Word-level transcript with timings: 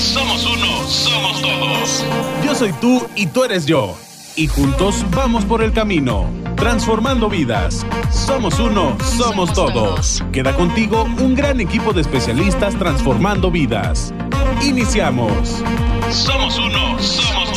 Somos 0.00 0.46
uno, 0.46 0.88
somos 0.88 1.42
todos. 1.42 2.04
Yo 2.42 2.54
soy 2.54 2.72
tú 2.80 3.06
y 3.14 3.26
tú 3.26 3.44
eres 3.44 3.66
yo. 3.66 3.94
Y 4.34 4.46
juntos 4.46 5.04
vamos 5.10 5.44
por 5.44 5.62
el 5.62 5.74
camino, 5.74 6.24
transformando 6.56 7.28
vidas. 7.28 7.84
Somos 8.10 8.58
uno, 8.58 8.96
somos 9.04 9.52
todos. 9.52 10.24
Queda 10.32 10.56
contigo 10.56 11.06
un 11.18 11.34
gran 11.34 11.60
equipo 11.60 11.92
de 11.92 12.00
especialistas 12.00 12.74
transformando 12.76 13.50
vidas. 13.50 14.14
Iniciamos. 14.62 15.62
Somos 16.10 16.58
uno, 16.58 16.98
somos 16.98 17.49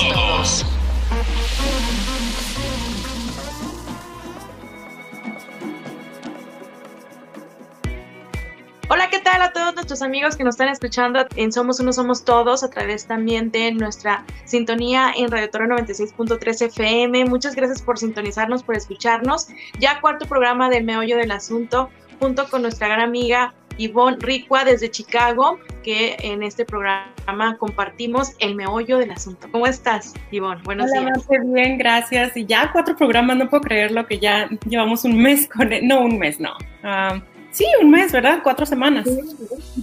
nuestros 9.83 10.01
amigos 10.01 10.37
que 10.37 10.45
nos 10.45 10.53
están 10.53 10.69
escuchando 10.69 11.25
en 11.35 11.51
Somos 11.51 11.81
Uno 11.81 11.91
Somos 11.91 12.23
Todos 12.23 12.63
a 12.63 12.69
través 12.69 13.05
también 13.05 13.51
de 13.51 13.73
nuestra 13.73 14.23
sintonía 14.45 15.11
en 15.13 15.29
Radio 15.29 15.49
Toro 15.49 15.65
96.3 15.65 16.67
FM? 16.67 17.25
Muchas 17.25 17.53
gracias 17.53 17.81
por 17.81 17.99
sintonizarnos, 17.99 18.63
por 18.63 18.77
escucharnos. 18.77 19.49
Ya 19.79 19.99
cuarto 19.99 20.25
programa 20.25 20.69
del 20.69 20.85
Meollo 20.85 21.17
del 21.17 21.31
Asunto 21.31 21.89
junto 22.17 22.49
con 22.49 22.61
nuestra 22.61 22.87
gran 22.87 23.01
amiga 23.01 23.53
Ivonne 23.77 24.15
Ricua 24.21 24.63
desde 24.63 24.89
Chicago, 24.89 25.59
que 25.83 26.15
en 26.19 26.43
este 26.43 26.63
programa 26.63 27.57
compartimos 27.57 28.37
el 28.39 28.55
meollo 28.55 28.99
del 28.99 29.11
asunto. 29.11 29.49
¿Cómo 29.51 29.67
estás, 29.67 30.13
Ivonne? 30.31 30.61
Buenos 30.63 30.91
Hola, 30.91 31.01
días. 31.01 31.27
Marce, 31.27 31.45
bien, 31.45 31.77
gracias. 31.77 32.37
Y 32.37 32.45
ya 32.45 32.71
cuatro 32.71 32.95
programas, 32.95 33.35
no 33.35 33.49
puedo 33.49 33.63
creerlo 33.63 34.05
que 34.05 34.17
ya 34.17 34.47
llevamos 34.65 35.03
un 35.03 35.21
mes 35.21 35.49
con 35.49 35.73
él. 35.73 35.85
No, 35.85 36.01
un 36.05 36.19
mes, 36.19 36.39
no. 36.39 36.53
Ah, 36.83 37.21
sí, 37.53 37.65
un 37.81 37.89
mes, 37.91 38.11
¿verdad? 38.11 38.39
Cuatro 38.43 38.65
semanas. 38.65 39.07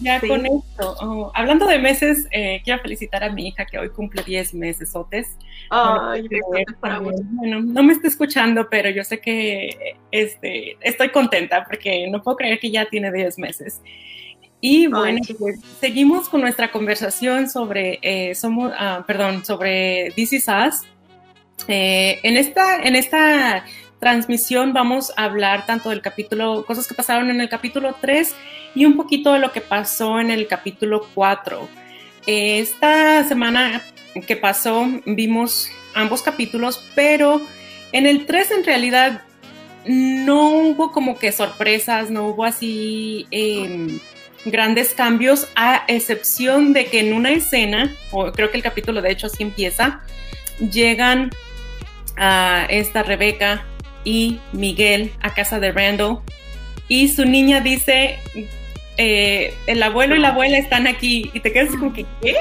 Ya 0.03 0.21
Sí. 0.21 0.29
con 0.29 0.45
esto. 0.45 0.97
Oh, 1.01 1.33
hablando 1.35 1.67
de 1.67 1.79
meses, 1.79 2.27
eh, 2.31 2.61
quiero 2.63 2.83
felicitar 2.83 3.25
a 3.25 3.31
mi 3.31 3.49
hija 3.49 3.65
que 3.65 3.79
hoy 3.79 3.89
cumple 3.89 4.23
10 4.23 4.53
meses, 4.53 4.95
Otes. 4.95 5.39
Ay, 5.71 6.29
No, 6.29 6.77
para 6.81 6.99
bueno, 6.99 7.61
no 7.61 7.83
me 7.83 7.93
está 7.95 8.09
escuchando, 8.09 8.69
pero 8.69 8.91
yo 8.91 9.03
sé 9.05 9.21
que 9.21 9.97
este, 10.11 10.77
estoy 10.83 11.09
contenta 11.11 11.65
porque 11.65 12.07
no 12.11 12.23
puedo 12.23 12.37
creer 12.37 12.59
que 12.59 12.71
ya 12.71 12.85
tiene 12.87 13.11
10 13.11 13.39
meses. 13.39 13.81
Y 14.61 14.89
bueno, 14.89 15.21
pues, 15.39 15.59
seguimos 15.81 16.29
con 16.29 16.43
nuestra 16.43 16.71
conversación 16.71 17.49
sobre, 17.49 17.99
eh, 18.03 18.35
somos, 18.35 18.71
ah, 18.77 19.05
perdón, 19.07 19.43
sobre 19.45 20.13
This 20.17 20.35
Is 20.35 20.49
Us. 20.49 20.83
Eh, 21.69 22.19
en, 22.23 22.37
esta, 22.37 22.83
en 22.83 22.97
esta 22.97 23.65
transmisión 24.01 24.73
vamos 24.73 25.13
a 25.17 25.25
hablar 25.25 25.67
tanto 25.67 25.91
del 25.91 26.01
capítulo, 26.01 26.65
cosas 26.67 26.89
que 26.89 26.95
pasaron 26.95 27.31
en 27.31 27.41
el 27.41 27.49
capítulo 27.49 27.95
3 28.01 28.35
y 28.75 28.87
un 28.87 28.97
poquito 28.97 29.33
de 29.33 29.39
lo 29.39 29.53
que 29.53 29.61
pasó 29.61 30.19
en 30.19 30.31
el 30.31 30.49
capítulo 30.49 31.07
4. 31.15 31.69
Eh, 32.27 32.61
esta 32.61 33.23
semana 33.25 33.83
que 34.27 34.37
pasó 34.37 34.89
vimos 35.05 35.71
ambos 35.95 36.23
capítulos, 36.23 36.85
pero 36.95 37.41
en 37.93 38.07
el 38.07 38.27
3 38.27 38.51
en 38.53 38.65
realidad 38.65 39.23
no 39.87 40.49
hubo 40.49 40.93
como 40.93 41.19
que 41.19 41.31
sorpresas, 41.31 42.11
no 42.11 42.29
hubo 42.29 42.45
así 42.45 43.27
em, 43.31 44.01
grandes 44.47 44.95
cambios, 44.95 45.47
a 45.55 45.85
excepción 45.89 46.73
de 46.73 46.87
que 46.87 47.01
en 47.01 47.13
una 47.13 47.33
escena, 47.33 47.95
o 48.11 48.33
creo 48.33 48.51
que 48.51 48.57
el 48.57 48.63
capítulo 48.63 49.03
de 49.03 49.11
hecho 49.11 49.27
así 49.27 49.43
empieza, 49.43 50.01
llegan 50.59 51.31
a 52.17 52.67
esta 52.69 53.03
Rebeca 53.03 53.65
y 54.05 54.41
Miguel 54.53 55.13
a 55.21 55.35
casa 55.35 55.61
de 55.61 55.73
Randall. 55.73 56.19
Y 56.89 57.09
su 57.09 57.25
niña 57.25 57.61
dice, 57.61 58.19
eh, 58.97 59.55
el 59.67 59.83
abuelo 59.83 60.17
y 60.17 60.19
la 60.19 60.29
abuela 60.29 60.59
están 60.59 60.87
aquí. 60.87 61.31
Y 61.33 61.41
te 61.41 61.53
quedas 61.53 61.71
como 61.71 61.93
que, 61.93 62.05
¿qué? 62.21 62.35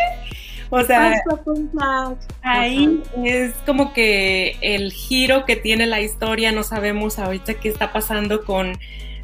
O 0.71 0.83
sea, 0.83 1.23
ahí 2.43 3.01
es 3.23 3.53
como 3.65 3.91
que 3.91 4.55
el 4.61 4.91
giro 4.91 5.45
que 5.45 5.55
tiene 5.55 5.87
la 5.87 5.99
historia, 5.99 6.51
no 6.51 6.61
sabemos 6.61 7.17
ahorita 7.17 7.55
qué 7.55 7.69
está 7.69 7.91
pasando 7.91 8.43
con, 8.45 8.77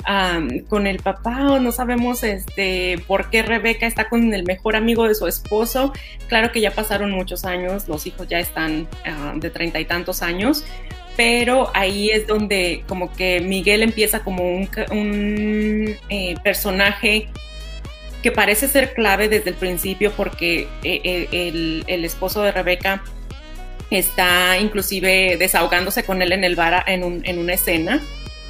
um, 0.09 0.59
con 0.67 0.87
el 0.87 0.97
papá 0.97 1.51
o 1.51 1.59
no 1.59 1.71
sabemos 1.71 2.23
este, 2.23 2.97
por 3.05 3.29
qué 3.29 3.43
Rebeca 3.43 3.85
está 3.85 4.09
con 4.09 4.33
el 4.33 4.43
mejor 4.43 4.75
amigo 4.75 5.07
de 5.07 5.13
su 5.13 5.27
esposo. 5.27 5.93
Claro 6.27 6.51
que 6.51 6.61
ya 6.61 6.71
pasaron 6.71 7.11
muchos 7.11 7.45
años, 7.45 7.87
los 7.87 8.07
hijos 8.07 8.27
ya 8.27 8.39
están 8.39 8.87
uh, 9.05 9.39
de 9.39 9.51
treinta 9.51 9.79
y 9.79 9.85
tantos 9.85 10.23
años, 10.23 10.65
pero 11.15 11.71
ahí 11.73 12.09
es 12.09 12.27
donde 12.27 12.83
como 12.87 13.11
que 13.13 13.39
Miguel 13.41 13.83
empieza 13.83 14.23
como 14.23 14.43
un, 14.43 14.69
un 14.91 15.95
eh, 16.09 16.35
personaje 16.43 17.29
que 18.21 18.31
parece 18.31 18.67
ser 18.67 18.93
clave 18.93 19.29
desde 19.29 19.51
el 19.51 19.55
principio 19.55 20.11
porque 20.11 20.67
eh, 20.83 21.27
el, 21.31 21.83
el, 21.87 22.05
esposo 22.05 22.41
de 22.41 22.51
Rebeca 22.51 23.03
está 23.91 24.57
inclusive 24.57 25.37
desahogándose 25.37 26.03
con 26.03 26.21
él 26.21 26.31
en 26.31 26.43
el 26.43 26.55
bar 26.55 26.83
en, 26.87 27.03
un, 27.03 27.21
en, 27.23 27.37
una 27.37 27.53
escena 27.53 28.01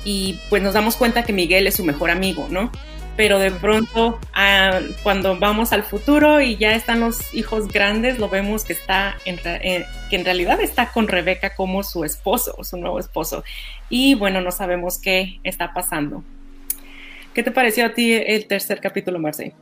y 0.06 0.40
pues 0.50 0.64
nos 0.64 0.74
damos 0.74 0.96
cuenta 0.96 1.24
que 1.24 1.34
Miguel 1.34 1.68
es 1.68 1.76
su 1.76 1.84
mejor 1.84 2.10
amigo, 2.10 2.48
¿no? 2.50 2.72
Pero 3.18 3.40
de 3.40 3.52
pronto 3.52 4.20
ah, 4.34 4.82
cuando 5.04 5.40
vamos 5.40 5.72
al 5.72 5.84
futuro 5.84 6.42
y 6.42 6.58
ya 6.58 6.76
están 6.76 7.00
los 7.00 7.34
hijos 7.34 7.70
grandes, 7.70 8.20
lo 8.20 8.28
vemos 8.28 8.66
que 8.66 8.74
está 8.74 9.16
en, 9.26 9.40
eh, 9.46 9.86
que 10.10 10.18
en 10.18 10.26
realidad 10.26 10.60
está 10.60 10.92
con 10.92 11.08
Rebeca 11.08 11.56
como 11.56 11.84
su 11.84 12.04
esposo, 12.04 12.62
su 12.64 12.78
nuevo 12.78 13.00
esposo. 13.00 13.44
Y 13.90 14.16
bueno, 14.16 14.42
no 14.42 14.52
sabemos 14.52 15.00
qué 15.00 15.40
está 15.44 15.74
pasando. 15.74 16.24
¿Qué 17.34 17.44
te 17.44 17.52
pareció 17.52 17.86
a 17.86 17.94
ti 17.94 18.14
el 18.14 18.48
tercer 18.48 18.80
capítulo, 18.80 19.20
Marce? 19.20 19.54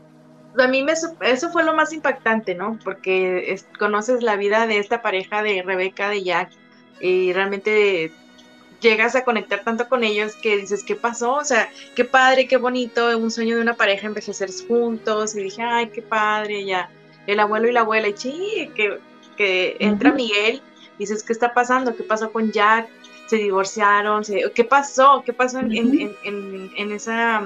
A 0.60 0.68
mí 0.68 0.84
me, 0.84 0.94
eso 0.94 1.50
fue 1.52 1.64
lo 1.64 1.74
más 1.74 1.92
impactante, 1.94 2.54
¿no? 2.54 2.78
Porque 2.84 3.52
es, 3.52 3.66
conoces 3.80 4.22
la 4.22 4.36
vida 4.36 4.68
de 4.68 4.78
esta 4.78 5.02
pareja 5.02 5.42
de 5.42 5.64
Rebeca, 5.64 6.10
de 6.10 6.24
Jack, 6.24 6.52
y 7.02 7.34
realmente 7.34 8.12
llegas 8.84 9.16
a 9.16 9.24
conectar 9.24 9.64
tanto 9.64 9.90
con 9.90 10.04
ellos 10.04 10.36
que 10.36 10.58
dices, 10.58 10.84
¿qué 10.84 10.96
pasó? 10.96 11.36
O 11.36 11.46
sea, 11.46 11.70
qué 11.96 12.06
padre, 12.06 12.48
qué 12.48 12.58
bonito, 12.58 13.18
un 13.18 13.32
sueño 13.32 13.56
de 13.56 13.62
una 13.64 13.76
pareja 13.76 14.06
envejecer 14.06 14.50
juntos, 14.68 15.36
y 15.36 15.44
dije, 15.44 15.64
ay, 15.64 15.88
qué 15.88 16.04
padre, 16.04 16.66
ya, 16.66 16.90
el 17.26 17.40
abuelo 17.40 17.68
y 17.68 17.72
la 17.72 17.80
abuela, 17.80 18.08
y 18.10 18.18
sí, 18.18 18.70
que, 18.76 19.00
que 19.38 19.78
entra 19.80 20.10
uh 20.10 20.14
-huh. 20.14 20.18
Miguel, 20.18 20.62
dices, 21.00 21.24
¿qué 21.24 21.34
está 21.34 21.54
pasando? 21.54 21.96
¿Qué 21.96 22.04
pasó 22.04 22.32
con 22.32 22.52
Jack? 22.52 22.88
Se 23.28 23.38
divorciaron, 23.38 24.24
se, 24.24 24.52
¿qué 24.54 24.64
pasó? 24.64 25.24
¿Qué 25.26 25.34
pasó 25.34 25.60
en, 25.60 25.68
uh 25.68 25.70
-huh. 25.72 26.16
en, 26.24 26.36
en, 26.36 26.72
en 26.76 26.92
esa 26.92 27.42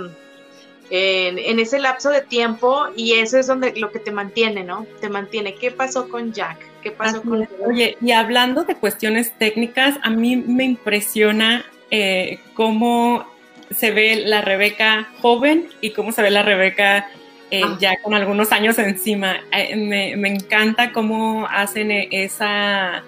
en, 0.89 1.37
en, 1.37 1.59
ese 1.59 1.79
lapso 1.79 2.09
de 2.09 2.21
tiempo 2.21 2.87
y 2.95 3.13
eso 3.13 3.37
es 3.37 3.47
donde 3.47 3.73
lo 3.75 3.91
que 3.91 3.99
te 3.99 4.11
mantiene, 4.11 4.63
¿no? 4.63 4.85
Te 5.01 5.09
mantiene. 5.09 5.55
¿Qué 5.55 5.71
pasó 5.71 6.09
con 6.09 6.31
Jack? 6.33 6.57
¿Qué 6.89 6.95
pasó 6.95 7.17
Así 7.17 7.27
con 7.27 7.43
es. 7.43 7.49
Oye, 7.65 7.97
y 8.01 8.11
hablando 8.11 8.63
de 8.63 8.75
cuestiones 8.75 9.31
técnicas, 9.37 9.95
a 10.03 10.09
mí 10.09 10.37
me 10.37 10.63
impresiona 10.63 11.65
eh, 11.91 12.39
cómo 12.53 13.27
se 13.75 13.91
ve 13.91 14.23
la 14.25 14.41
Rebeca 14.41 15.09
joven 15.21 15.67
y 15.81 15.91
cómo 15.91 16.13
se 16.13 16.21
ve 16.21 16.31
la 16.31 16.43
Rebeca 16.43 17.09
eh, 17.51 17.61
ah. 17.63 17.77
ya 17.79 18.01
con 18.01 18.13
algunos 18.13 18.51
años 18.51 18.77
encima. 18.79 19.37
Eh, 19.51 19.75
me, 19.75 20.15
me, 20.15 20.29
encanta 20.29 20.93
cómo 20.93 21.45
hacen 21.49 21.91
esa, 21.91 23.03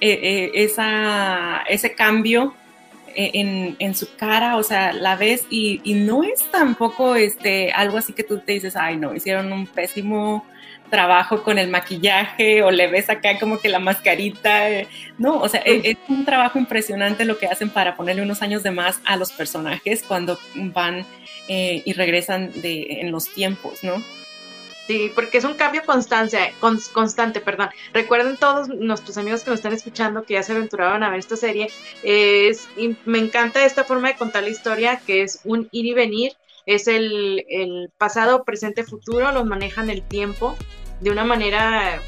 esa, 0.00 1.62
ese 1.68 1.94
cambio 1.94 2.54
en, 3.14 3.76
en, 3.78 3.94
su 3.94 4.16
cara, 4.16 4.56
o 4.56 4.62
sea, 4.62 4.92
la 4.92 5.16
ves 5.16 5.46
y, 5.50 5.80
y, 5.84 5.94
no 5.94 6.24
es 6.24 6.42
tampoco 6.50 7.14
este, 7.14 7.70
algo 7.72 7.98
así 7.98 8.12
que 8.14 8.24
tú 8.24 8.38
te 8.38 8.52
dices, 8.52 8.74
ay 8.74 8.96
no, 8.96 9.14
hicieron 9.14 9.52
un 9.52 9.66
pésimo 9.66 10.46
trabajo 10.92 11.42
con 11.42 11.58
el 11.58 11.70
maquillaje 11.70 12.62
o 12.62 12.70
le 12.70 12.86
ves 12.86 13.08
acá 13.08 13.38
como 13.38 13.58
que 13.58 13.70
la 13.70 13.78
mascarita, 13.78 14.68
eh, 14.68 14.86
no, 15.16 15.38
o 15.38 15.48
sea, 15.48 15.60
es, 15.60 15.86
es, 15.86 15.96
un 16.06 16.26
trabajo 16.26 16.58
impresionante 16.58 17.24
lo 17.24 17.38
que 17.38 17.46
hacen 17.46 17.70
para 17.70 17.96
ponerle 17.96 18.20
unos 18.20 18.42
años 18.42 18.62
de 18.62 18.72
más 18.72 19.00
a 19.06 19.16
los 19.16 19.32
personajes 19.32 20.04
cuando 20.06 20.38
van 20.54 21.06
eh, 21.48 21.82
y 21.86 21.94
regresan 21.94 22.52
de, 22.60 23.00
en 23.00 23.10
los 23.10 23.32
tiempos, 23.32 23.82
¿no? 23.82 24.02
Sí, 24.86 25.10
porque 25.14 25.38
es 25.38 25.44
un 25.44 25.54
cambio 25.54 25.82
constante, 25.86 26.52
constante, 26.92 27.40
perdón. 27.40 27.70
Recuerden 27.94 28.36
todos 28.36 28.68
nuestros 28.68 29.16
amigos 29.16 29.44
que 29.44 29.50
nos 29.50 29.60
están 29.60 29.72
escuchando 29.72 30.24
que 30.24 30.34
ya 30.34 30.42
se 30.42 30.52
aventuraron 30.52 31.02
a 31.02 31.08
ver 31.08 31.20
esta 31.20 31.36
serie. 31.36 31.70
Es, 32.02 32.68
me 33.06 33.18
encanta 33.18 33.64
esta 33.64 33.84
forma 33.84 34.08
de 34.08 34.16
contar 34.16 34.42
la 34.42 34.50
historia, 34.50 35.00
que 35.06 35.22
es 35.22 35.40
un 35.44 35.70
ir 35.72 35.86
y 35.86 35.94
venir. 35.94 36.32
Es 36.66 36.86
el, 36.86 37.46
el 37.48 37.90
pasado, 37.96 38.44
presente, 38.44 38.84
futuro, 38.84 39.32
los 39.32 39.46
manejan 39.46 39.88
el 39.88 40.02
tiempo 40.02 40.54
de 41.02 41.10
una 41.10 41.24
manera 41.24 42.00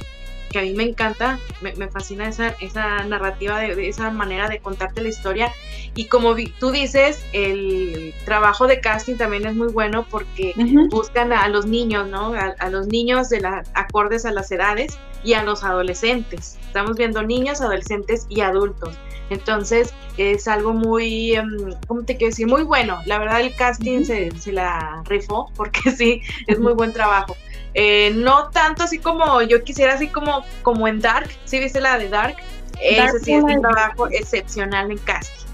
que 0.54 0.60
a 0.60 0.62
mí 0.62 0.72
me 0.72 0.84
encanta, 0.84 1.40
me, 1.62 1.74
me 1.74 1.88
fascina 1.88 2.28
esa, 2.28 2.50
esa 2.60 3.04
narrativa, 3.04 3.58
de, 3.58 3.74
de, 3.74 3.88
esa 3.88 4.12
manera 4.12 4.48
de 4.48 4.60
contarte 4.60 5.02
la 5.02 5.08
historia. 5.08 5.52
Y 5.96 6.04
como 6.06 6.32
vi, 6.34 6.46
tú 6.60 6.70
dices, 6.70 7.24
el 7.32 8.14
trabajo 8.24 8.68
de 8.68 8.80
casting 8.80 9.16
también 9.16 9.46
es 9.46 9.56
muy 9.56 9.72
bueno 9.72 10.06
porque 10.08 10.54
uh 10.56 10.60
-huh. 10.60 10.90
buscan 10.90 11.32
a, 11.32 11.42
a, 11.42 11.48
los 11.48 11.66
niños, 11.66 12.06
¿no? 12.08 12.34
A, 12.34 12.54
a, 12.60 12.70
los 12.70 12.86
niños 12.86 13.28
de 13.30 13.40
la, 13.40 13.64
acordes 13.74 14.24
a 14.26 14.30
las 14.30 14.52
edades 14.52 14.96
y 15.24 15.32
a 15.32 15.42
los 15.42 15.64
adolescentes. 15.64 16.56
Estamos 16.64 16.96
viendo 16.96 17.22
niños, 17.24 17.60
adolescentes 17.60 18.26
y 18.28 18.40
adultos. 18.42 18.94
Entonces 19.30 19.92
es 20.18 20.46
algo 20.46 20.72
muy, 20.72 21.36
um, 21.36 21.74
¿cómo 21.88 22.04
te 22.04 22.16
quiero 22.16 22.30
decir? 22.30 22.46
Muy 22.46 22.62
bueno. 22.62 23.00
La 23.06 23.18
verdad 23.18 23.40
el 23.40 23.56
casting 23.56 23.98
uh 23.98 24.02
-huh. 24.02 24.06
se, 24.06 24.40
se, 24.40 24.52
la 24.52 25.02
rifó 25.06 25.50
porque 25.56 25.90
sí, 25.98 26.20
es 26.46 26.60
muy 26.60 26.74
buen 26.74 26.92
trabajo. 26.92 27.36
Eh, 27.74 28.12
no 28.14 28.50
tanto 28.50 28.84
así 28.84 28.98
como 28.98 29.42
yo 29.42 29.62
quisiera, 29.64 29.94
así 29.94 30.08
como, 30.08 30.44
como 30.62 30.86
en 30.88 31.00
Dark. 31.00 31.28
¿Sí 31.44 31.58
viste 31.58 31.80
la 31.80 31.98
de 31.98 32.08
Dark? 32.08 32.36
Ese 32.80 33.18
sí 33.20 33.32
es 33.32 33.42
un 33.42 33.60
trabajo 33.60 34.08
excepcional 34.10 34.90
en 34.90 34.98
casting, 34.98 35.46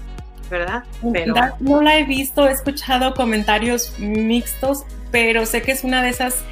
¿verdad? 0.49 0.83
Pero... 1.13 1.35
no 1.59 1.81
la 1.81 1.97
he 1.97 2.03
visto, 2.03 2.47
he 2.47 2.51
escuchado 2.51 3.13
comentarios 3.13 3.93
mixtos, 3.99 4.83
pero 5.11 5.45
sé 5.45 5.61
que 5.61 5.71
es 5.71 5.83
una 5.83 6.01
de 6.01 6.09
esas 6.09 6.43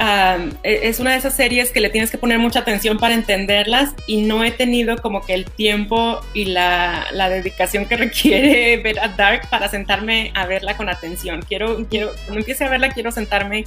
e, 0.00 0.88
es 0.88 0.98
una 0.98 1.12
de 1.12 1.18
esas 1.18 1.36
series 1.36 1.70
que 1.70 1.80
le 1.80 1.90
tienes 1.90 2.10
que 2.10 2.18
poner 2.18 2.38
mucha 2.38 2.60
atención 2.60 2.98
para 2.98 3.14
entenderlas 3.14 3.94
y 4.06 4.22
no 4.22 4.42
he 4.42 4.50
tenido 4.50 4.96
como 4.96 5.20
que 5.20 5.34
el 5.34 5.44
tiempo 5.44 6.20
y 6.32 6.46
la, 6.46 7.06
dedicación 7.12 7.86
que 7.86 7.96
requiere 7.98 8.78
ver 8.78 8.98
a 9.00 9.08
Dark 9.08 9.48
para 9.50 9.68
sentarme 9.68 10.32
a 10.34 10.46
verla 10.46 10.76
con 10.76 10.88
atención. 10.88 11.42
Quiero, 11.46 11.86
quiero, 11.88 12.12
cuando 12.24 12.40
empiece 12.40 12.64
a 12.64 12.70
verla, 12.70 12.90
quiero 12.90 13.10
sentarme 13.10 13.64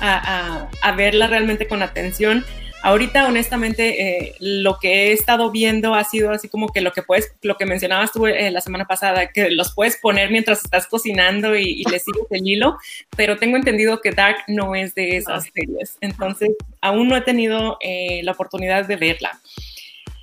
a 0.00 0.92
verla 0.96 1.28
realmente 1.28 1.66
con 1.66 1.82
atención 1.82 2.44
Ahorita, 2.84 3.26
honestamente, 3.26 4.26
eh, 4.26 4.34
lo 4.40 4.78
que 4.78 5.08
he 5.08 5.12
estado 5.12 5.50
viendo 5.50 5.94
ha 5.94 6.04
sido 6.04 6.30
así 6.32 6.50
como 6.50 6.68
que 6.68 6.82
lo 6.82 6.92
que 6.92 7.00
puedes, 7.00 7.34
lo 7.40 7.56
que 7.56 7.64
mencionabas 7.64 8.12
tú 8.12 8.26
eh, 8.26 8.50
la 8.50 8.60
semana 8.60 8.84
pasada, 8.84 9.28
que 9.28 9.48
los 9.48 9.74
puedes 9.74 9.96
poner 9.96 10.30
mientras 10.30 10.62
estás 10.62 10.86
cocinando 10.86 11.56
y, 11.56 11.82
le 11.84 11.98
sigues 11.98 12.26
el 12.28 12.46
hilo, 12.46 12.76
pero 13.16 13.38
tengo 13.38 13.56
entendido 13.56 14.02
que 14.02 14.10
Dark 14.10 14.36
no 14.48 14.74
es 14.74 14.94
de 14.94 15.16
esas 15.16 15.44
series. 15.54 15.96
Entonces, 16.02 16.50
aún 16.82 17.08
no 17.08 17.16
he 17.16 17.22
tenido 17.22 17.78
eh, 17.80 18.20
la 18.22 18.32
oportunidad 18.32 18.84
de 18.84 18.96
verla. 18.96 19.40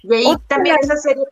Y 0.04 0.14
ahí 0.14 0.36
también 0.48 0.76
esa 0.84 0.98
serie 0.98 1.24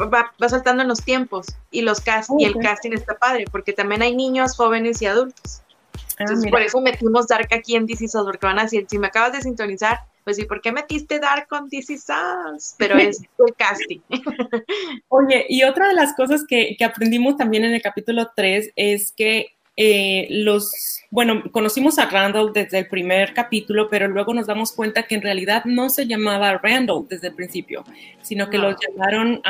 va, 0.00 0.48
saltando 0.48 0.82
en 0.82 0.88
los 0.88 1.02
tiempos 1.02 1.48
y 1.72 1.82
los 1.82 2.00
cast 2.00 2.30
y 2.38 2.44
el 2.44 2.54
casting 2.54 2.92
está 2.92 3.18
padre, 3.18 3.46
porque 3.50 3.72
también 3.72 4.02
hay 4.02 4.14
niños, 4.14 4.54
jóvenes 4.54 5.02
y 5.02 5.06
adultos. 5.06 5.60
Ah, 5.96 6.20
Entonces, 6.20 6.48
por 6.48 6.62
eso 6.62 6.80
metimos 6.80 7.26
Dark 7.26 7.48
aquí 7.52 7.74
en 7.74 7.84
DC 7.84 8.06
porque 8.24 8.46
van 8.46 8.60
a 8.60 8.62
decir, 8.62 8.86
si 8.88 8.96
me 8.96 9.08
acabas 9.08 9.32
de 9.32 9.42
sintonizar, 9.42 9.98
pues 10.28 10.36
sí, 10.36 10.44
¿por 10.44 10.60
qué 10.60 10.72
metiste 10.72 11.20
Dark 11.20 11.48
con 11.48 11.70
DC 11.70 11.96
Sans? 11.96 12.74
Pero 12.76 12.98
es 12.98 13.22
el 13.38 13.54
casting. 13.56 14.00
Oye, 15.08 15.46
y 15.48 15.62
otra 15.62 15.88
de 15.88 15.94
las 15.94 16.12
cosas 16.12 16.44
que, 16.46 16.76
aprendimos 16.84 17.38
también 17.38 17.64
en 17.64 17.72
el 17.72 17.80
capítulo 17.80 18.30
3 18.36 18.72
es 18.76 19.10
que 19.12 19.54
eh, 19.74 20.26
los, 20.28 21.00
bueno, 21.10 21.44
conocimos 21.50 21.98
a 21.98 22.10
Randall 22.10 22.52
desde 22.52 22.76
el 22.76 22.88
primer 22.88 23.32
capítulo, 23.32 23.88
pero 23.88 24.06
luego 24.06 24.34
nos 24.34 24.46
damos 24.46 24.72
cuenta 24.72 25.04
que 25.04 25.14
en 25.14 25.22
realidad 25.22 25.64
no 25.64 25.88
se 25.88 26.06
llamaba 26.06 26.58
Randall 26.58 27.08
desde 27.08 27.28
el 27.28 27.34
principio, 27.34 27.84
sino 28.20 28.50
que 28.50 28.58
los 28.58 28.76
llamaron, 28.86 29.40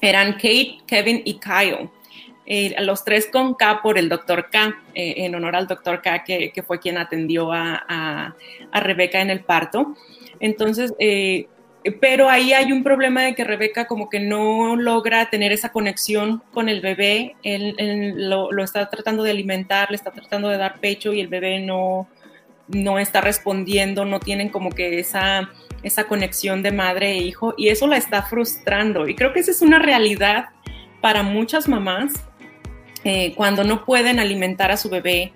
eran 0.00 0.34
Kate, 0.34 0.78
Kevin 0.86 1.20
y 1.24 1.40
Kyle. 1.40 1.90
Eh, 2.46 2.74
los 2.80 3.04
tres 3.04 3.28
con 3.32 3.54
K 3.54 3.80
por 3.82 3.96
el 3.96 4.08
doctor 4.08 4.50
K, 4.50 4.76
eh, 4.94 5.14
en 5.18 5.34
honor 5.34 5.56
al 5.56 5.66
doctor 5.66 6.02
K, 6.02 6.24
que, 6.24 6.64
fue 6.66 6.78
quien 6.78 6.98
atendió 6.98 7.52
a, 7.52 8.34
Rebeca 8.72 9.20
en 9.20 9.30
el 9.30 9.40
parto. 9.40 9.94
Entonces, 10.40 10.92
eh, 10.98 11.46
pero 12.00 12.28
ahí 12.28 12.52
hay 12.52 12.72
un 12.72 12.82
problema 12.82 13.22
de 13.22 13.34
que 13.34 13.44
Rebeca 13.44 13.86
como 13.86 14.08
que 14.08 14.20
no 14.20 14.76
logra 14.76 15.28
tener 15.30 15.52
esa 15.52 15.70
conexión 15.70 16.42
con 16.52 16.68
el 16.68 16.80
bebé, 16.80 17.36
él, 17.42 18.28
lo, 18.28 18.50
está 18.62 18.88
tratando 18.88 19.22
de 19.22 19.30
alimentar, 19.30 19.90
le 19.90 19.96
está 19.96 20.10
tratando 20.10 20.48
de 20.48 20.58
dar 20.58 20.80
pecho 20.80 21.12
y 21.12 21.20
el 21.20 21.28
bebé 21.28 21.60
no, 21.60 22.08
no 22.68 22.98
está 22.98 23.20
respondiendo, 23.20 24.04
no 24.04 24.20
tienen 24.20 24.48
como 24.48 24.70
que 24.70 24.98
esa, 24.98 25.50
esa 25.82 26.04
conexión 26.04 26.62
de 26.62 26.72
madre 26.72 27.12
e 27.12 27.18
hijo 27.18 27.54
y 27.56 27.68
eso 27.68 27.86
la 27.86 27.96
está 27.96 28.22
frustrando. 28.22 29.06
Y 29.08 29.14
creo 29.14 29.32
que 29.32 29.40
esa 29.40 29.50
es 29.50 29.62
una 29.62 29.78
realidad 29.78 30.46
para 31.02 31.22
muchas 31.22 31.68
mamás 31.68 32.14
eh, 33.04 33.34
cuando 33.34 33.64
no 33.64 33.84
pueden 33.84 34.18
alimentar 34.18 34.70
a 34.70 34.76
su 34.76 34.88
bebé, 34.88 35.32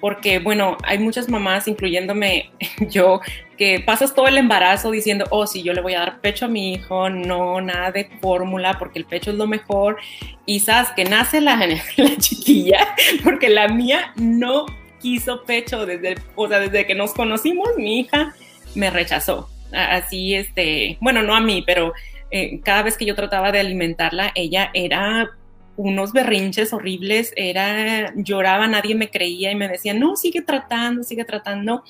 porque 0.00 0.40
bueno, 0.40 0.76
hay 0.82 0.98
muchas 0.98 1.28
mamás, 1.28 1.68
incluyéndome 1.68 2.50
yo, 2.90 3.20
que 3.56 3.78
pasas 3.78 4.14
todo 4.14 4.26
el 4.26 4.36
embarazo 4.36 4.90
diciendo, 4.90 5.26
oh, 5.30 5.46
sí, 5.46 5.62
yo 5.62 5.72
le 5.72 5.80
voy 5.80 5.94
a 5.94 6.00
dar 6.00 6.20
pecho 6.20 6.46
a 6.46 6.48
mi 6.48 6.72
hijo, 6.72 7.08
no, 7.08 7.60
nada 7.60 7.92
de 7.92 8.10
fórmula, 8.20 8.76
porque 8.78 8.98
el 8.98 9.04
pecho 9.04 9.30
es 9.30 9.36
lo 9.36 9.46
mejor, 9.46 9.98
y 10.44 10.58
sabes 10.60 10.90
que 10.96 11.04
nace 11.04 11.40
la, 11.40 11.56
la 11.96 12.16
chiquilla, 12.18 12.94
porque 13.22 13.48
la 13.48 13.68
mía 13.68 14.12
no 14.16 14.66
quiso 15.00 15.44
pecho 15.44 15.86
desde, 15.86 16.16
o 16.34 16.48
sea, 16.48 16.58
desde 16.58 16.86
que 16.86 16.94
nos 16.94 17.14
conocimos, 17.14 17.68
mi 17.76 18.00
hija 18.00 18.34
me 18.74 18.90
rechazó. 18.90 19.48
Así, 19.72 20.34
este, 20.34 20.98
bueno, 21.00 21.22
no 21.22 21.34
a 21.34 21.40
mí, 21.40 21.62
pero 21.66 21.92
eh, 22.30 22.60
cada 22.62 22.82
vez 22.82 22.96
que 22.96 23.04
yo 23.04 23.14
trataba 23.14 23.52
de 23.52 23.60
alimentarla, 23.60 24.32
ella 24.34 24.70
era 24.74 25.30
unos 25.76 26.12
berrinches 26.12 26.72
horribles, 26.72 27.32
era, 27.36 28.12
lloraba, 28.14 28.66
nadie 28.68 28.94
me 28.94 29.10
creía 29.10 29.50
y 29.50 29.56
me 29.56 29.68
decía, 29.68 29.94
no, 29.94 30.16
sigue 30.16 30.42
tratando, 30.42 31.02
sigue 31.02 31.24
tratando. 31.24 31.84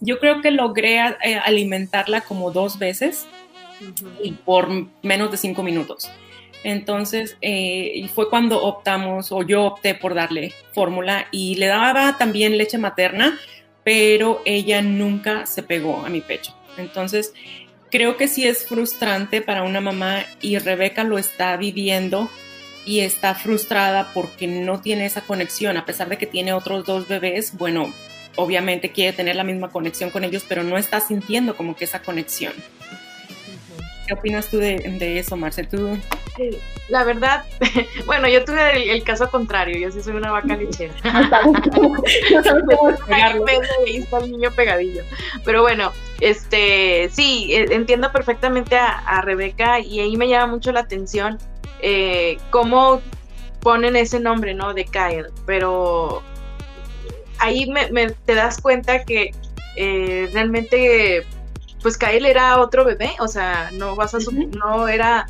Yo 0.00 0.18
creo 0.18 0.40
que 0.42 0.50
logré 0.50 0.98
eh, 0.98 1.36
alimentarla 1.42 2.20
como 2.20 2.50
dos 2.50 2.78
veces 2.78 3.26
y 4.22 4.32
por 4.32 4.68
menos 5.02 5.30
de 5.30 5.36
cinco 5.36 5.62
minutos. 5.62 6.10
Entonces, 6.64 7.36
eh, 7.42 8.08
fue 8.14 8.28
cuando 8.28 8.62
optamos, 8.62 9.30
o 9.30 9.42
yo 9.42 9.64
opté 9.64 9.94
por 9.94 10.14
darle 10.14 10.52
fórmula 10.72 11.28
y 11.30 11.54
le 11.56 11.66
daba 11.66 12.18
también 12.18 12.58
leche 12.58 12.78
materna, 12.78 13.38
pero 13.84 14.42
ella 14.44 14.82
nunca 14.82 15.46
se 15.46 15.62
pegó 15.62 16.04
a 16.04 16.08
mi 16.08 16.20
pecho. 16.20 16.54
Entonces, 16.76 17.32
creo 17.90 18.16
que 18.16 18.28
sí 18.28 18.46
es 18.46 18.66
frustrante 18.66 19.42
para 19.42 19.62
una 19.62 19.80
mamá 19.80 20.24
y 20.40 20.58
Rebeca 20.58 21.04
lo 21.04 21.18
está 21.18 21.56
viviendo 21.56 22.28
y 22.86 23.00
está 23.00 23.34
frustrada 23.34 24.10
porque 24.14 24.46
no 24.46 24.80
tiene 24.80 25.04
esa 25.04 25.20
conexión, 25.20 25.76
a 25.76 25.84
pesar 25.84 26.08
de 26.08 26.16
que 26.16 26.26
tiene 26.26 26.52
otros 26.52 26.86
dos 26.86 27.08
bebés, 27.08 27.58
bueno, 27.58 27.92
obviamente 28.36 28.92
quiere 28.92 29.12
tener 29.12 29.34
la 29.34 29.44
misma 29.44 29.70
conexión 29.70 30.10
con 30.10 30.22
ellos, 30.22 30.44
pero 30.48 30.62
no 30.62 30.78
está 30.78 31.00
sintiendo 31.00 31.56
como 31.56 31.74
que 31.76 31.84
esa 31.84 32.00
conexión. 32.00 32.52
¿Qué 34.06 34.14
opinas 34.14 34.48
tú 34.48 34.58
de, 34.58 35.18
eso, 35.18 35.36
Marce? 35.36 35.64
¿Tú? 35.64 35.98
La 36.88 37.02
verdad, 37.02 37.44
bueno, 38.06 38.28
yo 38.28 38.44
tuve 38.44 38.92
el, 38.92 39.02
caso 39.02 39.28
contrario, 39.32 39.76
yo 39.78 39.90
sí 39.90 40.00
soy 40.00 40.14
una 40.14 40.30
vaca 40.30 40.56
lechera. 40.56 40.94
ahí 43.84 43.96
está 43.96 44.18
el 44.18 44.30
niño 44.30 44.52
pegadillo. 44.52 45.02
Pero 45.44 45.62
bueno, 45.62 45.92
este, 46.20 47.08
sí, 47.10 47.48
e, 47.52 47.74
entiendo 47.74 48.12
perfectamente 48.12 48.76
a, 48.76 48.98
a 48.98 49.22
Rebeca 49.22 49.80
y 49.80 49.98
ahí 49.98 50.16
me 50.16 50.28
llama 50.28 50.52
mucho 50.52 50.70
la 50.70 50.80
atención 50.80 51.38
eh, 51.80 52.38
cómo 52.50 53.00
ponen 53.60 53.96
ese 53.96 54.20
nombre, 54.20 54.54
¿no? 54.54 54.74
De 54.74 54.84
Kyle, 54.84 55.26
pero 55.44 56.22
ahí 57.38 57.68
me, 57.70 58.10
te 58.10 58.34
das 58.34 58.60
cuenta 58.60 59.04
que 59.04 59.32
eh, 59.76 60.28
realmente, 60.32 61.26
pues 61.82 61.98
Kyle 61.98 62.26
era 62.26 62.60
otro 62.60 62.84
bebé, 62.84 63.12
o 63.20 63.28
sea, 63.28 63.70
no 63.72 63.96
vas 63.96 64.14
a, 64.14 64.18
no 64.56 64.88
era, 64.88 65.26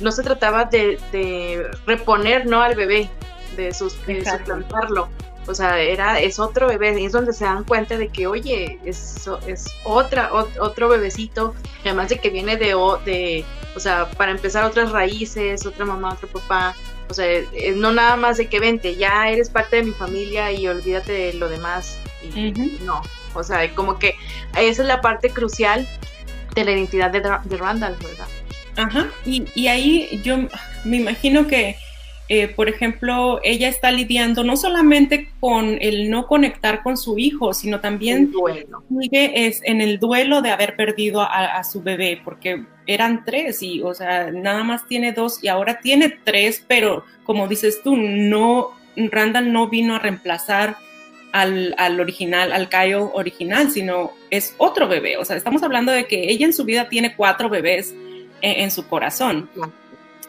no 0.00 0.12
se 0.12 0.22
trataba 0.22 0.64
de, 0.66 1.70
reponer, 1.86 2.46
¿no? 2.46 2.62
Al 2.62 2.74
bebé, 2.74 3.08
de, 3.56 3.72
sus, 3.72 3.94
suplantarlo. 3.94 5.08
O 5.48 5.54
sea, 5.54 5.80
era, 5.80 6.20
es 6.20 6.38
otro 6.38 6.68
bebé, 6.68 7.00
y 7.00 7.06
es 7.06 7.12
donde 7.12 7.32
se 7.32 7.44
dan 7.44 7.64
cuenta 7.64 7.96
de 7.96 8.08
que, 8.08 8.26
oye, 8.26 8.78
es, 8.84 9.28
es 9.46 9.64
otra, 9.84 10.30
otro 10.32 10.88
bebecito, 10.88 11.54
además 11.82 12.10
de 12.10 12.18
que 12.18 12.28
viene 12.28 12.56
de, 12.56 12.76
de, 13.06 13.44
o 13.74 13.80
sea, 13.80 14.10
para 14.10 14.30
empezar 14.30 14.64
otras 14.64 14.92
raíces, 14.92 15.64
otra 15.64 15.86
mamá, 15.86 16.12
otro 16.12 16.28
papá, 16.28 16.76
o 17.08 17.14
sea, 17.14 17.26
no 17.76 17.92
nada 17.92 18.16
más 18.16 18.36
de 18.36 18.48
que 18.48 18.60
vente, 18.60 18.96
ya 18.96 19.30
eres 19.30 19.48
parte 19.48 19.76
de 19.76 19.84
mi 19.84 19.92
familia 19.92 20.52
y 20.52 20.68
olvídate 20.68 21.12
de 21.12 21.32
lo 21.32 21.48
demás. 21.48 21.98
Y 22.22 22.52
No, 22.84 23.00
o 23.34 23.42
sea, 23.42 23.74
como 23.74 23.98
que 23.98 24.14
esa 24.56 24.82
es 24.82 24.88
la 24.88 25.00
parte 25.00 25.30
crucial 25.30 25.88
de 26.54 26.64
la 26.64 26.72
identidad 26.72 27.10
de, 27.10 27.20
de 27.20 27.56
Randall, 27.56 27.96
¿verdad? 28.02 28.26
Ajá, 28.76 29.08
y, 29.24 29.44
y 29.54 29.68
ahí 29.68 30.20
yo 30.22 30.36
me 30.84 30.98
imagino 30.98 31.46
que 31.46 31.76
eh, 32.30 32.46
por 32.48 32.68
ejemplo, 32.68 33.40
ella 33.42 33.68
está 33.68 33.90
lidiando 33.90 34.44
no 34.44 34.58
solamente 34.58 35.30
con 35.40 35.78
el 35.80 36.10
no 36.10 36.26
conectar 36.26 36.82
con 36.82 36.98
su 36.98 37.18
hijo, 37.18 37.54
sino 37.54 37.80
también 37.80 38.30
sigue 39.00 39.46
es 39.46 39.62
en 39.64 39.80
el 39.80 39.98
duelo 39.98 40.42
de 40.42 40.50
haber 40.50 40.76
perdido 40.76 41.22
a, 41.22 41.64
su 41.64 41.82
bebé, 41.82 42.20
porque 42.22 42.66
eran 42.86 43.24
tres 43.24 43.62
y, 43.62 43.80
o 43.80 43.94
sea, 43.94 44.30
nada 44.30 44.62
más 44.62 44.86
tiene 44.86 45.12
dos 45.12 45.42
y 45.42 45.48
ahora 45.48 45.80
tiene 45.80 46.10
tres, 46.22 46.62
pero 46.68 47.04
como 47.24 47.48
dices 47.48 47.80
tú, 47.82 47.96
no, 47.96 48.72
Randall 48.94 49.50
no 49.50 49.68
vino 49.68 49.96
a 49.96 49.98
reemplazar 49.98 50.76
al, 51.32 51.74
original, 51.98 52.52
al 52.52 52.68
Kyle 52.68 53.08
original, 53.14 53.70
sino 53.70 54.12
es 54.28 54.54
otro 54.58 54.86
bebé. 54.86 55.16
O 55.16 55.24
sea, 55.24 55.36
estamos 55.36 55.62
hablando 55.62 55.92
de 55.92 56.06
que 56.06 56.30
ella 56.30 56.44
en 56.44 56.52
su 56.52 56.64
vida 56.64 56.90
tiene 56.90 57.16
cuatro 57.16 57.48
bebés 57.48 57.94
en, 58.42 58.70
su 58.70 58.86
corazón 58.86 59.48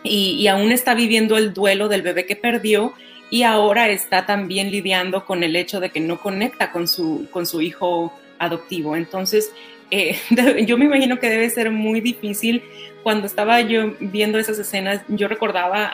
y, 0.04 0.48
aún 0.48 0.72
está 0.72 0.94
viviendo 0.94 1.38
el 1.38 1.54
duelo 1.54 1.88
del 1.88 2.02
bebé 2.02 2.26
que 2.26 2.36
perdió 2.36 2.94
y 3.30 3.44
ahora 3.44 3.90
está 3.90 4.26
también 4.26 4.72
lidiando 4.72 5.26
con 5.26 5.44
el 5.44 5.56
hecho 5.56 5.80
de 5.80 5.90
que 5.90 6.00
no 6.00 6.20
conecta 6.20 6.72
con 6.72 6.88
su, 6.88 7.28
con 7.32 7.46
su 7.46 7.62
hijo 7.62 8.18
adoptivo. 8.40 8.96
Entonces, 8.96 9.52
eh, 9.92 10.18
yo 10.66 10.78
me 10.78 10.86
imagino 10.86 11.20
que 11.20 11.30
debe 11.30 11.50
ser 11.50 11.70
muy 11.72 12.02
difícil. 12.02 12.64
Cuando 13.04 13.28
estaba 13.28 13.62
yo 13.62 13.94
viendo 14.00 14.40
esas 14.40 14.58
escenas, 14.60 15.02
yo 15.08 15.28
recordaba 15.28 15.92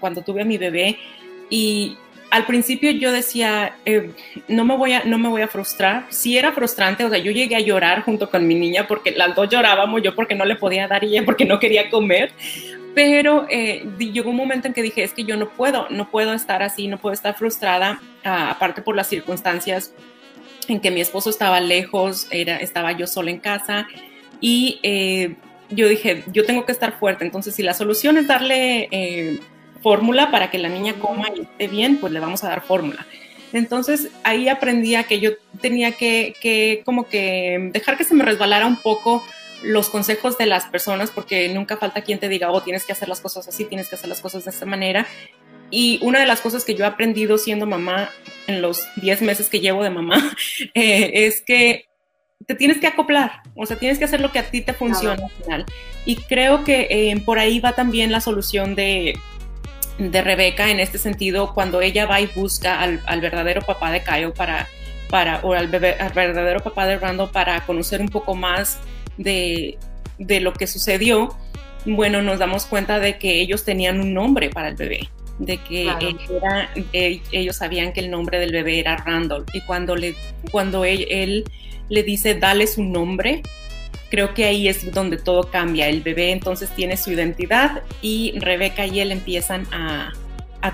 cuando 0.00 0.22
tuve 0.22 0.42
a 0.42 0.46
mi 0.46 0.58
bebé 0.58 0.98
y 1.50 1.96
al 2.30 2.46
principio 2.46 2.90
yo 2.92 3.12
decía, 3.12 3.76
eh, 3.84 4.10
no, 4.48 4.64
me 4.64 4.74
voy 4.74 4.92
a, 4.94 5.04
no 5.04 5.18
me 5.18 5.28
voy 5.28 5.42
a 5.42 5.48
frustrar. 5.48 6.06
Sí 6.08 6.38
era 6.38 6.52
frustrante, 6.52 7.04
o 7.04 7.10
sea, 7.10 7.18
yo 7.18 7.30
llegué 7.30 7.56
a 7.56 7.60
llorar 7.60 8.02
junto 8.02 8.30
con 8.30 8.46
mi 8.46 8.54
niña 8.54 8.86
porque 8.86 9.10
las 9.10 9.34
dos 9.34 9.50
llorábamos, 9.50 10.02
yo 10.02 10.14
porque 10.14 10.34
no 10.34 10.46
le 10.46 10.56
podía 10.56 10.88
dar 10.88 11.04
y 11.04 11.08
ella 11.08 11.26
porque 11.26 11.44
no 11.44 11.58
quería 11.58 11.90
comer. 11.90 12.32
Pero 12.94 13.46
eh, 13.48 13.86
llegó 13.98 14.30
un 14.30 14.36
momento 14.36 14.68
en 14.68 14.74
que 14.74 14.82
dije, 14.82 15.02
es 15.02 15.12
que 15.14 15.24
yo 15.24 15.36
no 15.36 15.48
puedo, 15.48 15.88
no 15.90 16.10
puedo 16.10 16.34
estar 16.34 16.62
así, 16.62 16.88
no 16.88 16.98
puedo 16.98 17.14
estar 17.14 17.34
frustrada, 17.34 18.00
ah, 18.24 18.50
aparte 18.50 18.82
por 18.82 18.96
las 18.96 19.08
circunstancias 19.08 19.94
en 20.68 20.80
que 20.80 20.90
mi 20.90 21.00
esposo 21.00 21.30
estaba 21.30 21.60
lejos, 21.60 22.28
era, 22.30 22.56
estaba 22.58 22.92
yo 22.92 23.06
sola 23.06 23.30
en 23.30 23.38
casa 23.38 23.88
y 24.40 24.78
eh, 24.82 25.36
yo 25.70 25.88
dije, 25.88 26.22
yo 26.32 26.44
tengo 26.44 26.66
que 26.66 26.72
estar 26.72 26.98
fuerte, 26.98 27.24
entonces 27.24 27.54
si 27.54 27.62
la 27.62 27.74
solución 27.74 28.18
es 28.18 28.26
darle 28.26 29.40
fórmula 29.82 30.30
para 30.30 30.50
que 30.50 30.58
la 30.58 30.68
niña 30.68 30.94
coma 30.94 31.28
y 31.34 31.40
esté 31.42 31.68
bien, 31.68 31.98
pues 31.98 32.12
le 32.12 32.20
vamos 32.20 32.44
a 32.44 32.48
dar 32.48 32.62
fórmula. 32.62 33.06
Entonces 33.52 34.08
ahí 34.24 34.48
aprendí 34.48 34.94
a 34.94 35.04
que 35.04 35.20
yo 35.20 35.32
tenía 35.60 35.92
que, 35.92 36.34
que, 36.40 36.82
como 36.84 37.06
que 37.06 37.70
dejar 37.72 37.98
que 37.98 38.04
se 38.04 38.14
me 38.14 38.24
resbalara 38.24 38.66
un 38.66 38.76
poco 38.76 39.22
los 39.62 39.88
consejos 39.88 40.38
de 40.38 40.46
las 40.46 40.66
personas, 40.66 41.10
porque 41.10 41.48
nunca 41.48 41.76
falta 41.76 42.02
quien 42.02 42.18
te 42.18 42.28
diga, 42.28 42.50
oh, 42.50 42.62
tienes 42.62 42.84
que 42.84 42.92
hacer 42.92 43.08
las 43.08 43.20
cosas 43.20 43.48
así, 43.48 43.64
tienes 43.64 43.88
que 43.88 43.94
hacer 43.94 44.08
las 44.08 44.20
cosas 44.20 44.44
de 44.44 44.50
esta 44.50 44.66
manera. 44.66 45.06
Y 45.70 45.98
una 46.02 46.20
de 46.20 46.26
las 46.26 46.40
cosas 46.40 46.64
que 46.64 46.74
yo 46.74 46.84
he 46.84 46.88
aprendido 46.88 47.38
siendo 47.38 47.66
mamá 47.66 48.10
en 48.46 48.60
los 48.60 48.86
10 48.96 49.22
meses 49.22 49.48
que 49.48 49.60
llevo 49.60 49.82
de 49.82 49.90
mamá 49.90 50.36
eh, 50.74 51.10
es 51.26 51.40
que 51.40 51.86
te 52.46 52.54
tienes 52.54 52.78
que 52.78 52.88
acoplar, 52.88 53.42
o 53.54 53.66
sea, 53.66 53.76
tienes 53.76 53.98
que 53.98 54.04
hacer 54.04 54.20
lo 54.20 54.32
que 54.32 54.40
a 54.40 54.50
ti 54.50 54.60
te 54.60 54.72
funciona 54.72 55.24
al 55.24 55.30
final. 55.30 55.66
Y 56.04 56.16
creo 56.16 56.64
que 56.64 56.88
eh, 56.90 57.22
por 57.24 57.38
ahí 57.38 57.60
va 57.60 57.72
también 57.72 58.10
la 58.10 58.20
solución 58.20 58.74
de, 58.74 59.16
de 59.98 60.22
Rebeca 60.22 60.70
en 60.70 60.80
este 60.80 60.98
sentido 60.98 61.54
cuando 61.54 61.80
ella 61.80 62.06
va 62.06 62.20
y 62.20 62.26
busca 62.26 62.80
al, 62.80 63.20
verdadero 63.20 63.62
papá 63.62 63.90
de 63.90 64.02
Kyle 64.02 64.32
para, 64.32 64.68
para 65.08 65.40
o 65.42 65.52
al, 65.52 65.68
bebé, 65.68 65.94
al, 65.98 66.12
verdadero 66.12 66.60
papá 66.60 66.86
de 66.86 66.98
Randall 66.98 67.30
para 67.30 67.60
conocer 67.66 68.00
un 68.00 68.08
poco 68.08 68.34
más 68.34 68.78
de, 69.16 69.78
de 70.18 70.40
lo 70.40 70.52
que 70.52 70.66
sucedió, 70.66 71.36
bueno, 71.84 72.22
nos 72.22 72.38
damos 72.38 72.66
cuenta 72.66 73.00
de 73.00 73.18
que 73.18 73.40
ellos 73.40 73.64
tenían 73.64 74.00
un 74.00 74.14
nombre 74.14 74.50
para 74.50 74.68
el 74.68 74.76
bebé, 74.76 75.08
de 75.38 75.58
que 75.58 75.90
e, 76.92 77.20
ellos 77.32 77.56
sabían 77.56 77.92
que 77.92 78.00
el 78.00 78.10
nombre 78.10 78.38
del 78.38 78.52
bebé 78.52 78.78
era 78.78 78.96
Randall 78.96 79.44
y 79.52 79.60
cuando, 79.62 79.96
le, 79.96 80.14
cuando 80.50 80.84
él, 80.84 81.06
él 81.10 81.44
le 81.88 82.02
dice 82.02 82.34
dale 82.34 82.66
su 82.66 82.84
nombre, 82.84 83.42
creo 84.10 84.34
que 84.34 84.44
ahí 84.44 84.68
es 84.68 84.92
donde 84.92 85.16
todo 85.16 85.50
cambia. 85.50 85.88
El 85.88 86.02
bebé 86.02 86.32
entonces 86.32 86.70
tiene 86.74 86.96
su 86.96 87.10
identidad 87.12 87.82
y 88.00 88.38
Rebeca 88.38 88.86
y 88.86 89.00
él 89.00 89.10
empiezan 89.10 89.66
a, 89.72 90.12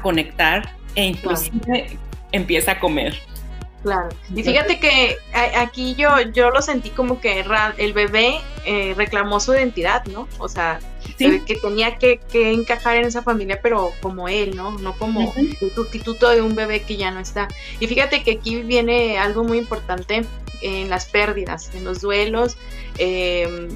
conectar 0.02 0.75
e 0.95 1.04
inclusive 1.07 1.97
empieza 2.33 2.73
a 2.73 2.80
comer. 2.80 3.14
Claro. 3.82 4.08
Y 4.35 4.42
fíjate 4.42 4.80
que 4.80 5.18
aquí 5.56 5.94
yo, 5.94 6.20
yo 6.32 6.50
lo 6.50 6.61
sentí 6.62 6.90
como 6.90 7.20
que 7.20 7.44
el 7.76 7.92
bebé 7.92 8.40
eh, 8.64 8.92
reclamó 8.97 9.38
su 9.38 9.54
identidad, 9.54 10.04
¿no? 10.06 10.28
O 10.38 10.49
sea, 10.49 10.80
que 11.16 11.58
tenía 11.62 11.97
que, 11.97 12.20
encajar 12.32 12.97
en 12.97 13.04
esa 13.04 13.23
familia, 13.23 13.61
pero 13.62 13.92
como 14.00 14.28
él, 14.28 14.56
¿no? 14.56 14.73
No 14.78 14.94
como 14.99 15.32
el 15.37 15.56
sustituto 15.75 16.28
de 16.30 16.42
un 16.42 16.56
bebé 16.56 16.82
que 16.82 16.97
ya 16.97 17.11
no 17.12 17.20
está. 17.20 17.49
Y 17.78 17.87
fíjate 17.87 18.23
que 18.25 18.32
aquí 18.32 18.62
viene 18.62 19.18
algo 19.18 19.44
muy 19.44 19.58
importante 19.58 20.25
en 20.61 20.90
las 20.90 21.06
pérdidas, 21.06 21.73
en 21.75 21.85
los 21.85 22.00
duelos. 22.00 22.56
Em, 22.99 23.68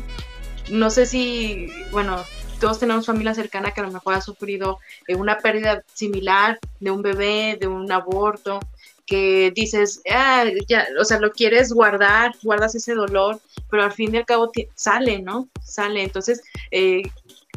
no 0.68 0.90
sé 0.90 1.06
si, 1.06 1.68
bueno, 1.92 2.25
todos 2.61 2.78
tenemos 2.78 3.06
familia 3.06 3.35
cercana 3.35 3.73
que 3.73 3.80
a 3.80 3.85
lo 3.85 3.90
mejor 3.90 4.14
ha 4.14 4.21
sufrido 4.21 4.78
eh, 5.09 5.14
una 5.14 5.38
pérdida 5.38 5.82
similar 5.94 6.59
de 6.80 6.90
un 6.90 7.02
bebé, 7.02 7.56
de 7.61 7.66
un 7.66 7.90
aborto, 7.90 8.61
que 9.06 9.52
dices, 9.54 10.00
ah, 10.11 10.44
ya, 10.68 10.87
o 11.00 11.04
sea, 11.04 11.18
lo 11.18 11.32
quieres 11.32 11.73
guardar, 11.73 12.35
guardas 12.42 12.75
ese 12.75 12.94
dolor, 12.94 13.40
pero 13.71 13.85
al 13.85 13.92
fin 13.92 14.14
y 14.14 14.18
al 14.18 14.26
cabo 14.26 14.50
sale, 14.75 15.21
¿no? 15.21 15.49
Sale. 15.62 16.02
Entonces, 16.02 16.42
eh, 16.71 17.02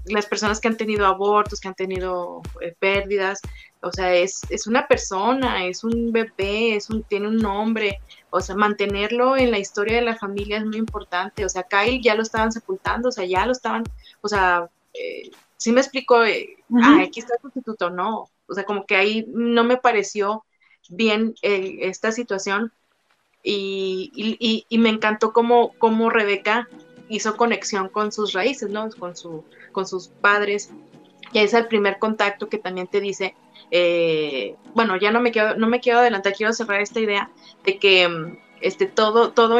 las 0.05 0.25
personas 0.25 0.59
que 0.59 0.67
han 0.67 0.77
tenido 0.77 1.05
abortos, 1.05 1.59
que 1.59 1.67
han 1.67 1.75
tenido 1.75 2.41
eh, 2.61 2.75
pérdidas, 2.79 3.41
o 3.81 3.91
sea, 3.91 4.13
es, 4.15 4.41
es, 4.49 4.67
una 4.67 4.87
persona, 4.87 5.65
es 5.65 5.83
un 5.83 6.11
bebé, 6.11 6.75
es 6.75 6.89
un, 6.89 7.03
tiene 7.03 7.27
un 7.27 7.37
nombre, 7.37 7.99
o 8.31 8.41
sea, 8.41 8.55
mantenerlo 8.55 9.37
en 9.37 9.51
la 9.51 9.59
historia 9.59 9.97
de 9.97 10.01
la 10.01 10.15
familia 10.15 10.57
es 10.57 10.65
muy 10.65 10.77
importante, 10.77 11.45
o 11.45 11.49
sea, 11.49 11.63
Kyle 11.63 12.01
ya 12.01 12.15
lo 12.15 12.23
estaban 12.23 12.51
sepultando, 12.51 13.09
o 13.09 13.11
sea, 13.11 13.25
ya 13.25 13.45
lo 13.45 13.51
estaban, 13.51 13.83
o 14.21 14.27
sea, 14.27 14.67
eh, 14.93 15.29
sí 15.57 15.71
me 15.71 15.81
explico, 15.81 16.23
eh, 16.23 16.57
ah, 16.81 17.01
aquí 17.03 17.19
está 17.19 17.35
el 17.35 17.41
sustituto, 17.41 17.89
no, 17.89 18.29
o 18.47 18.53
sea, 18.53 18.63
como 18.63 18.85
que 18.85 18.95
ahí 18.95 19.25
no 19.29 19.63
me 19.63 19.77
pareció 19.77 20.43
bien 20.89 21.35
esta 21.41 22.11
situación 22.11 22.71
y, 23.43 24.11
y, 24.15 24.65
y, 24.67 24.77
me 24.79 24.89
encantó 24.89 25.31
cómo, 25.31 25.73
cómo 25.77 26.09
Rebeca 26.09 26.67
hizo 27.09 27.37
conexión 27.37 27.89
con 27.89 28.11
sus 28.11 28.33
raíces, 28.33 28.69
¿no? 28.69 28.89
Con, 28.89 29.15
su, 29.15 29.43
con 29.71 29.87
sus 29.87 30.07
padres. 30.07 30.71
Y 31.31 31.39
es 31.39 31.53
el 31.53 31.67
primer 31.67 31.99
contacto 31.99 32.49
que 32.49 32.57
también 32.57 32.87
te 32.87 32.99
dice, 32.99 33.35
eh, 33.69 34.55
bueno, 34.73 34.97
ya 34.97 35.11
no 35.11 35.21
me, 35.21 35.31
quiero, 35.31 35.55
no 35.57 35.67
me 35.67 35.79
quiero 35.79 35.99
adelantar, 35.99 36.33
quiero 36.33 36.53
cerrar 36.53 36.81
esta 36.81 36.99
idea 36.99 37.29
de 37.63 37.77
que 37.77 38.37
este, 38.61 38.87
todo, 38.87 39.31
todo, 39.31 39.59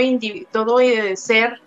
todo 0.52 0.80
eh, 0.80 1.16
ser 1.16 1.62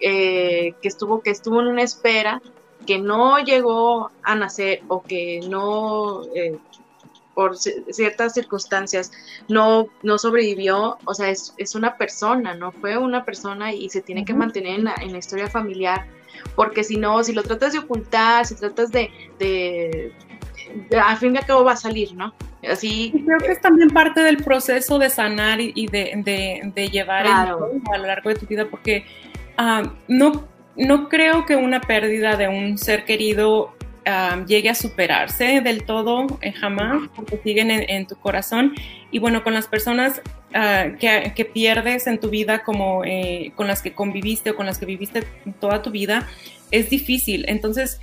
eh, 0.00 0.74
que, 0.82 0.88
estuvo, 0.88 1.20
que 1.20 1.30
estuvo 1.30 1.60
en 1.60 1.68
una 1.68 1.82
espera, 1.82 2.42
que 2.86 2.98
no 2.98 3.38
llegó 3.38 4.10
a 4.22 4.34
nacer 4.34 4.82
o 4.88 5.02
que 5.02 5.40
no 5.48 6.22
por 7.40 7.56
ciertas 7.56 8.34
circunstancias 8.34 9.10
no, 9.48 9.88
no 10.02 10.18
sobrevivió, 10.18 10.98
o 11.06 11.14
sea, 11.14 11.30
es, 11.30 11.54
es, 11.56 11.74
una 11.74 11.96
persona, 11.96 12.54
no 12.54 12.70
fue 12.70 12.98
una 12.98 13.24
persona 13.24 13.72
y 13.72 13.88
se 13.88 14.02
tiene 14.02 14.26
que 14.26 14.34
mantener 14.34 14.80
en 14.80 14.84
la, 14.84 14.94
en 15.00 15.12
la, 15.12 15.18
historia 15.18 15.48
familiar, 15.48 16.04
porque 16.54 16.84
si 16.84 16.98
no, 16.98 17.24
si 17.24 17.32
lo 17.32 17.42
tratas 17.42 17.72
de 17.72 17.78
ocultar, 17.78 18.44
si 18.44 18.56
tratas 18.56 18.92
de, 18.92 19.08
de, 19.38 20.12
al 21.02 21.16
fin 21.16 21.34
y 21.34 21.38
al 21.38 21.46
cabo 21.46 21.64
va 21.64 21.72
a 21.72 21.76
salir, 21.76 22.14
¿no? 22.14 22.34
Así. 22.70 23.10
creo 23.24 23.38
que 23.38 23.52
es 23.52 23.60
también 23.62 23.88
parte 23.88 24.20
del 24.20 24.36
proceso 24.44 24.98
de 24.98 25.08
sanar 25.08 25.62
y, 25.62 25.86
de, 25.86 26.12
de, 26.74 26.88
llevar 26.90 27.26
a 27.26 27.56
lo 27.56 28.06
largo 28.06 28.28
de 28.28 28.36
tu 28.36 28.44
vida, 28.44 28.66
porque 28.70 29.06
ah, 29.56 29.94
no, 30.08 30.46
no 30.76 31.08
creo 31.08 31.46
que 31.46 31.56
una 31.56 31.80
pérdida 31.80 32.36
de 32.36 32.48
un 32.48 32.76
ser 32.76 33.06
querido 33.06 33.72
llegue 34.46 34.68
a 34.70 34.74
superarse 34.74 35.60
del 35.60 35.84
todo 35.84 36.38
eh, 36.40 36.52
jamás, 36.52 37.08
porque 37.14 37.38
siguen 37.42 37.70
en, 37.70 38.06
tu 38.06 38.16
corazón. 38.16 38.74
Y 39.10 39.18
bueno, 39.18 39.42
con 39.42 39.54
las 39.54 39.66
personas 39.66 40.22
ah, 40.54 40.88
que, 40.98 41.50
pierdes 41.52 42.06
en 42.06 42.18
tu 42.18 42.30
vida, 42.30 42.62
como 42.62 43.04
eh, 43.04 43.52
con 43.56 43.66
las 43.66 43.82
que 43.82 43.92
conviviste 43.92 44.50
o 44.50 44.56
con 44.56 44.66
las 44.66 44.78
que 44.78 44.86
viviste 44.86 45.22
toda 45.60 45.82
tu 45.82 45.90
vida, 45.90 46.28
es 46.70 46.90
difícil. 46.90 47.44
Entonces, 47.48 48.00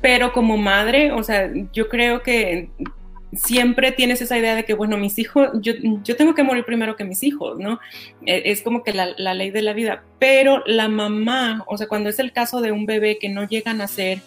pero 0.00 0.32
como 0.32 0.56
madre, 0.56 1.12
o 1.12 1.22
sea, 1.22 1.50
yo 1.72 1.88
creo 1.88 2.22
que 2.22 2.70
siempre 3.32 3.92
tienes 3.92 4.20
esa 4.22 4.38
idea 4.38 4.54
de 4.54 4.64
que, 4.64 4.74
bueno, 4.74 4.96
mis 4.96 5.18
hijos, 5.18 5.50
yo, 5.60 5.72
yo 6.02 6.16
tengo 6.16 6.34
que 6.34 6.42
morir 6.42 6.64
primero 6.64 6.96
que 6.96 7.04
mis 7.04 7.22
hijos, 7.22 7.58
¿no? 7.58 7.78
E, 8.26 8.42
es 8.46 8.62
como 8.62 8.82
que 8.82 8.92
la, 8.92 9.10
la, 9.16 9.34
ley 9.34 9.50
de 9.50 9.62
la 9.62 9.72
vida. 9.72 10.02
Pero 10.18 10.62
la 10.66 10.88
mamá, 10.88 11.64
o 11.66 11.76
sea, 11.76 11.86
cuando 11.86 12.08
es 12.08 12.18
el 12.18 12.32
caso 12.32 12.60
de 12.60 12.72
un 12.72 12.86
bebé 12.86 13.18
que 13.18 13.28
no 13.28 13.46
llega 13.46 13.70
a 13.70 13.74
nacer, 13.74 14.20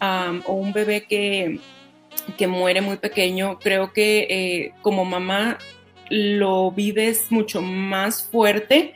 o 0.00 0.52
un 0.52 0.72
bebé 0.72 1.04
que, 1.04 1.60
que, 2.36 2.46
muere 2.46 2.80
muy 2.80 2.96
pequeño, 2.96 3.58
creo 3.58 3.92
que 3.92 4.26
eh, 4.28 4.74
como 4.82 5.04
mamá 5.04 5.58
lo 6.08 6.70
vives 6.70 7.30
mucho 7.30 7.62
más 7.62 8.22
fuerte 8.22 8.94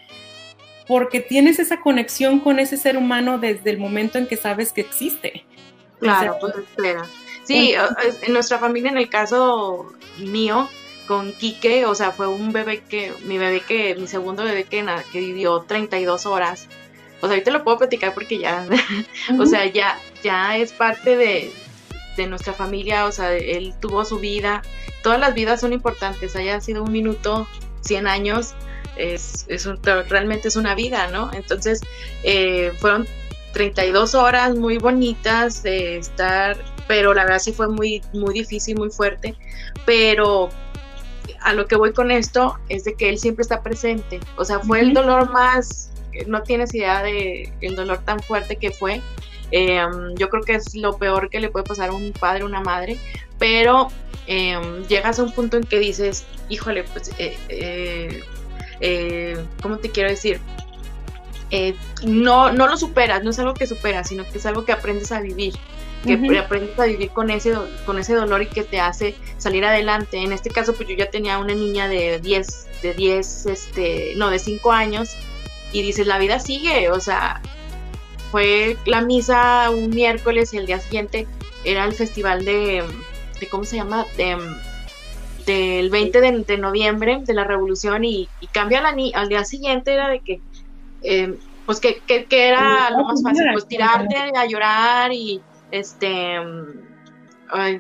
porque 0.87 1.21
tienes 1.21 1.59
esa 1.59 1.80
conexión 1.80 2.40
con 2.40 2.59
ese 2.59 2.76
ser 2.76 2.97
humano 2.97 3.38
desde 3.38 3.71
el 3.71 3.78
momento 3.78 4.19
en 4.19 4.26
que 4.26 4.37
sabes 4.37 4.73
que 4.73 4.80
existe. 4.80 5.45
Claro, 6.00 6.37
pues 6.40 6.54
espera. 6.57 7.04
Sí, 7.45 7.75
en 8.23 8.33
nuestra 8.33 8.59
familia, 8.59 8.90
en 8.90 8.99
el 8.99 9.09
caso 9.09 9.92
mío, 10.19 10.69
con 11.07 11.33
Quique, 11.33 11.87
o 11.87 11.95
sea, 11.95 12.11
fue 12.11 12.26
un 12.26 12.52
bebé 12.52 12.80
que, 12.80 13.12
mi 13.25 13.38
bebé 13.38 13.61
que, 13.61 13.95
mi 13.95 14.07
segundo 14.07 14.45
bebé 14.45 14.64
que, 14.64 14.85
que 15.12 15.21
vivió 15.21 15.61
32 15.61 16.26
horas 16.26 16.69
o 17.21 17.26
sea, 17.26 17.35
ahorita 17.35 17.50
lo 17.50 17.64
puedo 17.64 17.78
platicar 17.78 18.14
porque 18.14 18.38
ya, 18.38 18.66
o 19.38 19.47
sea, 19.47 19.66
ya, 19.66 19.99
ya 20.22 20.56
es 20.56 20.72
parte 20.72 21.16
de, 21.16 21.52
nuestra 22.28 22.52
familia, 22.52 23.06
o 23.06 23.12
sea, 23.12 23.32
él 23.32 23.72
tuvo 23.80 24.04
su 24.04 24.18
vida, 24.18 24.60
todas 25.02 25.18
las 25.18 25.32
vidas 25.32 25.62
son 25.62 25.72
importantes, 25.72 26.36
haya 26.36 26.60
sido 26.60 26.82
un 26.82 26.92
minuto, 26.92 27.48
100 27.80 28.06
años, 28.06 28.54
es, 28.96 29.46
es 29.48 29.66
realmente 30.10 30.48
es 30.48 30.56
una 30.56 30.74
vida, 30.74 31.08
¿no? 31.08 31.30
Entonces, 31.32 31.80
eh, 32.22 32.72
fueron 32.78 33.06
32 33.54 34.14
horas 34.14 34.54
muy 34.54 34.76
bonitas 34.76 35.62
de 35.62 35.96
estar, 35.96 36.58
pero 36.86 37.14
la 37.14 37.24
verdad 37.24 37.38
sí 37.38 37.54
fue 37.54 37.68
muy, 37.68 38.02
muy 38.12 38.34
difícil, 38.34 38.76
muy 38.76 38.90
fuerte, 38.90 39.34
pero 39.86 40.50
a 41.40 41.54
lo 41.54 41.66
que 41.66 41.76
voy 41.76 41.94
con 41.94 42.10
esto 42.10 42.58
es 42.68 42.84
de 42.84 42.96
que 42.96 43.08
él 43.08 43.18
siempre 43.18 43.40
está 43.40 43.62
presente, 43.62 44.20
o 44.36 44.44
sea, 44.44 44.60
fue 44.60 44.80
el 44.80 44.92
dolor 44.92 45.30
más 45.30 45.90
no 46.26 46.42
tienes 46.42 46.74
idea 46.74 47.02
de 47.02 47.52
el 47.60 47.76
dolor 47.76 47.98
tan 48.04 48.20
fuerte 48.20 48.56
que 48.56 48.70
fue, 48.70 49.00
Em, 49.50 50.14
yo 50.16 50.28
creo 50.28 50.42
que 50.42 50.54
es 50.54 50.75
lo 50.75 50.97
peor 50.97 51.30
que 51.30 51.40
le 51.40 51.49
puede 51.49 51.64
pasar 51.64 51.90
a 51.90 51.92
un 51.92 52.12
padre 52.12 52.45
o 52.45 52.47
una 52.47 52.61
madre, 52.61 52.99
pero 53.38 53.88
em, 54.26 54.87
llegas 54.87 55.19
a 55.19 55.23
un 55.25 55.33
punto 55.33 55.57
en 55.57 55.64
que 55.64 55.78
dices, 55.78 56.25
híjole, 56.49 56.85
pues, 56.85 57.11
eh, 57.19 57.37
eh, 57.49 58.23
eh, 58.80 59.45
¿cómo 59.62 59.78
te 59.78 59.90
quiero 59.90 60.11
decir? 60.11 60.40
no, 62.04 62.52
no 62.52 62.69
lo 62.69 62.76
superas, 62.76 63.25
no 63.25 63.30
es 63.30 63.38
algo 63.40 63.54
que 63.54 63.66
superas, 63.66 64.09
sino 64.09 64.25
que 64.25 64.38
es 64.38 64.47
algo 64.47 64.64
que 64.64 64.71
aprendes 64.71 65.11
a 65.11 65.21
vivir 65.21 65.52
que 66.04 66.38
aprendes 66.38 66.78
a 66.78 66.87
vivir 66.87 67.11
con 67.11 67.30
ese, 67.30 67.54
con 67.85 67.99
ese 67.99 68.14
dolor 68.14 68.42
y 68.42 68.47
que 68.47 68.62
te 68.62 68.80
hace 68.80 69.14
salir 69.38 69.64
adelante. 69.64 70.19
En 70.19 70.33
este 70.33 70.50
caso, 70.50 70.75
pues 70.75 70.88
yo 70.88 70.95
ya 70.95 71.11
tenía 71.11 71.38
una 71.38 71.54
niña 71.54 71.88
de 71.88 72.19
10, 72.21 72.69
de 72.83 72.95
10, 72.95 73.47
este, 73.47 74.12
no, 74.16 74.30
de 74.30 74.38
5 74.38 74.73
años, 74.73 75.11
y 75.73 75.83
dices, 75.83 76.07
la 76.07 76.19
vida 76.19 76.38
sigue, 76.40 76.90
o 76.90 77.00
sea, 77.00 77.40
fue 78.30 78.76
la 78.87 79.00
misa 79.00 79.70
un 79.70 79.90
miércoles 79.90 80.52
y 80.54 80.58
el 80.58 80.66
día 80.66 80.78
siguiente 80.78 81.26
era 81.64 81.84
el 81.84 81.92
festival 81.92 82.44
de, 82.44 82.84
de 83.40 83.49
¿cómo 83.49 83.64
se 83.64 83.76
llama? 83.76 84.06
De, 84.16 84.37
del 85.46 85.90
20 85.90 86.20
de, 86.20 86.58
noviembre 86.58 87.20
de 87.22 87.34
la 87.34 87.44
revolución 87.44 88.04
y, 88.04 88.28
cambia 88.52 88.80
la 88.80 88.94
al 89.14 89.28
día 89.28 89.44
siguiente 89.44 89.92
era 89.92 90.08
de 90.08 90.20
que 90.20 90.40
eh, 91.02 91.38
pues 91.66 91.80
que, 91.80 92.02
que, 92.06 92.49
era 92.49 92.90
lo 92.90 93.04
más 93.04 93.22
fácil 93.22 93.46
pues 93.52 93.66
tirarte 93.66 94.16
a 94.16 94.46
llorar 94.46 95.12
y 95.12 95.40
este 95.70 96.37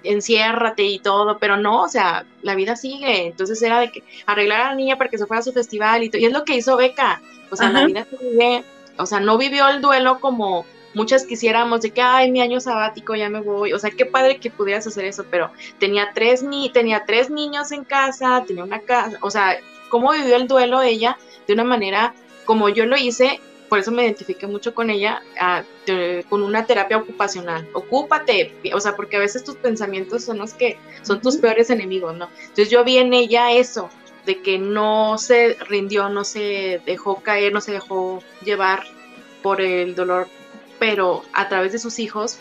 enciérrate 0.02 0.82
y 0.82 0.98
todo, 0.98 1.38
pero 1.38 1.56
no, 1.56 1.82
o 1.82 1.88
sea, 1.88 2.24
la 2.42 2.54
vida 2.54 2.76
sigue, 2.76 3.26
entonces 3.26 3.60
era 3.62 3.80
de 3.80 3.90
que 3.90 4.02
arreglar 4.26 4.60
a 4.60 4.68
la 4.70 4.74
niña 4.74 4.96
para 4.96 5.10
que 5.10 5.18
se 5.18 5.26
fuera 5.26 5.40
a 5.40 5.44
su 5.44 5.52
festival 5.52 6.02
y, 6.02 6.10
y 6.12 6.24
es 6.24 6.32
lo 6.32 6.44
que 6.44 6.56
hizo 6.56 6.76
Beca, 6.76 7.20
o 7.50 7.56
sea, 7.56 7.70
la 7.70 7.86
vida 7.86 8.06
sigue, 8.18 8.64
o 9.00 9.06
sea, 9.06 9.20
no 9.20 9.38
vivió 9.38 9.68
el 9.68 9.80
duelo 9.80 10.20
como 10.20 10.64
muchas 10.94 11.24
quisiéramos 11.24 11.82
de 11.82 11.90
que, 11.92 12.02
ay, 12.02 12.30
mi 12.30 12.40
año 12.40 12.60
sabático, 12.60 13.14
ya 13.14 13.28
me 13.28 13.40
voy, 13.40 13.72
o 13.72 13.78
sea, 13.78 13.90
qué 13.90 14.06
padre 14.06 14.38
que 14.38 14.50
pudieras 14.50 14.86
hacer 14.86 15.04
eso, 15.04 15.24
pero 15.30 15.50
tenía 15.78 16.10
tres, 16.14 16.42
ni 16.42 16.70
tenía 16.70 17.04
tres 17.06 17.30
niños 17.30 17.72
en 17.72 17.84
casa, 17.84 18.44
tenía 18.46 18.64
una 18.64 18.80
casa, 18.80 19.18
o 19.20 19.30
sea, 19.30 19.58
cómo 19.88 20.12
vivió 20.12 20.36
el 20.36 20.48
duelo 20.48 20.82
ella 20.82 21.16
de 21.46 21.54
una 21.54 21.64
manera 21.64 22.14
como 22.44 22.68
yo 22.68 22.86
lo 22.86 22.96
hice 22.96 23.40
por 23.70 23.78
eso 23.78 23.92
me 23.92 24.02
identifiqué 24.02 24.48
mucho 24.48 24.74
con 24.74 24.90
ella, 24.90 25.22
con 26.28 26.42
una 26.42 26.66
terapia 26.66 26.98
ocupacional. 26.98 27.68
Ocúpate, 27.72 28.52
o 28.74 28.80
sea, 28.80 28.96
porque 28.96 29.16
a 29.16 29.20
veces 29.20 29.44
tus 29.44 29.54
pensamientos 29.54 30.24
son 30.24 30.38
los 30.38 30.54
que 30.54 30.76
son 31.02 31.20
tus 31.22 31.36
peores 31.36 31.70
enemigos, 31.70 32.16
¿no? 32.16 32.28
Entonces 32.40 32.68
yo 32.68 32.82
vi 32.82 32.98
en 32.98 33.14
ella 33.14 33.52
eso, 33.52 33.88
de 34.30 34.42
que 34.42 34.58
no 34.58 35.18
se 35.18 35.56
rindió, 35.68 36.08
no 36.08 36.22
se 36.22 36.80
dejó 36.86 37.16
caer, 37.16 37.52
no 37.52 37.60
se 37.60 37.72
dejó 37.72 38.22
llevar 38.44 38.84
por 39.42 39.60
el 39.60 39.96
dolor, 39.96 40.28
pero 40.78 41.24
a 41.32 41.48
través 41.48 41.72
de 41.72 41.80
sus 41.80 41.98
hijos 41.98 42.38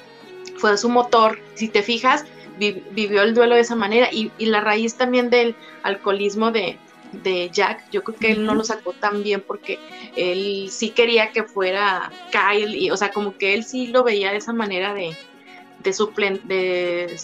fue 0.58 0.78
su 0.78 0.90
motor. 0.90 1.40
Si 1.56 1.68
te 1.68 1.82
fijas, 1.82 2.26
vivió 2.60 3.24
el 3.24 3.34
duelo 3.34 3.56
de 3.56 3.62
esa 3.62 3.76
manera 3.76 4.10
y 4.12 4.32
la 4.46 4.62
raíz 4.62 4.96
también 4.96 5.32
del 5.32 5.56
alcoholismo 5.82 6.52
de, 6.52 6.78
de 7.12 7.50
Jack, 7.52 7.90
yo 7.92 8.04
creo 8.04 8.18
que 8.18 8.32
él 8.32 8.46
no 8.46 8.56
lo 8.56 8.64
sacó 8.64 8.94
tan 8.94 9.24
bien 9.24 9.42
porque 9.46 9.80
él 10.16 10.68
sí 10.72 10.92
quería 10.92 11.32
que 11.32 11.44
fuera 11.44 12.12
Kyle, 12.32 12.76
y, 12.76 12.92
o 12.92 12.98
sea, 12.98 13.12
como 13.12 13.38
que 13.38 13.54
él 13.54 13.64
sí 13.64 13.88
lo 13.88 14.04
veía 14.04 14.32
de 14.32 14.38
esa 14.38 14.54
manera 14.54 14.94
de, 14.94 15.16
de, 15.84 17.18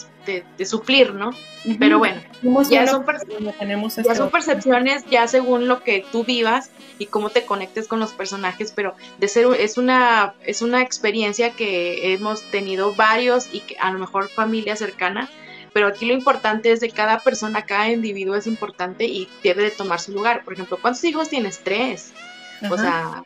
de, 0.57 0.65
suplir, 0.65 1.13
¿no? 1.13 1.31
Pero 1.79 1.99
bueno, 1.99 2.21
ya, 2.69 2.87
son, 2.87 3.05
tenemos 3.59 3.95
ya 3.95 4.15
son 4.15 4.29
percepciones 4.29 5.03
ya 5.09 5.27
según 5.27 5.67
lo 5.67 5.83
que 5.83 6.05
tú 6.11 6.23
vivas 6.23 6.69
y 6.99 7.07
cómo 7.07 7.29
te 7.29 7.45
conectes 7.45 7.87
con 7.87 7.99
los 7.99 8.13
personajes, 8.13 8.71
pero 8.71 8.95
de 9.19 9.27
ser 9.27 9.47
es 9.59 9.77
una 9.77 10.35
es 10.45 10.61
una 10.61 10.81
experiencia 10.81 11.51
que 11.51 12.13
hemos 12.13 12.43
tenido 12.51 12.93
varios 12.95 13.49
y 13.51 13.61
que 13.61 13.77
a 13.79 13.91
lo 13.91 13.99
mejor 13.99 14.29
familia 14.29 14.75
cercana 14.75 15.29
pero 15.75 15.87
aquí 15.87 16.05
lo 16.05 16.13
importante 16.13 16.71
es 16.71 16.79
de 16.79 16.89
cada 16.89 17.19
persona, 17.19 17.65
cada 17.65 17.89
individuo 17.89 18.37
es 18.37 18.47
importante 18.47 19.03
y 19.03 19.27
debe 19.43 19.63
de 19.63 19.71
tomar 19.71 19.99
su 19.99 20.13
lugar. 20.13 20.45
Por 20.45 20.53
ejemplo, 20.53 20.77
¿cuántos 20.81 21.03
hijos 21.03 21.27
tienes? 21.27 21.59
Tres. 21.65 22.13
O 22.71 22.77
sea, 22.77 23.25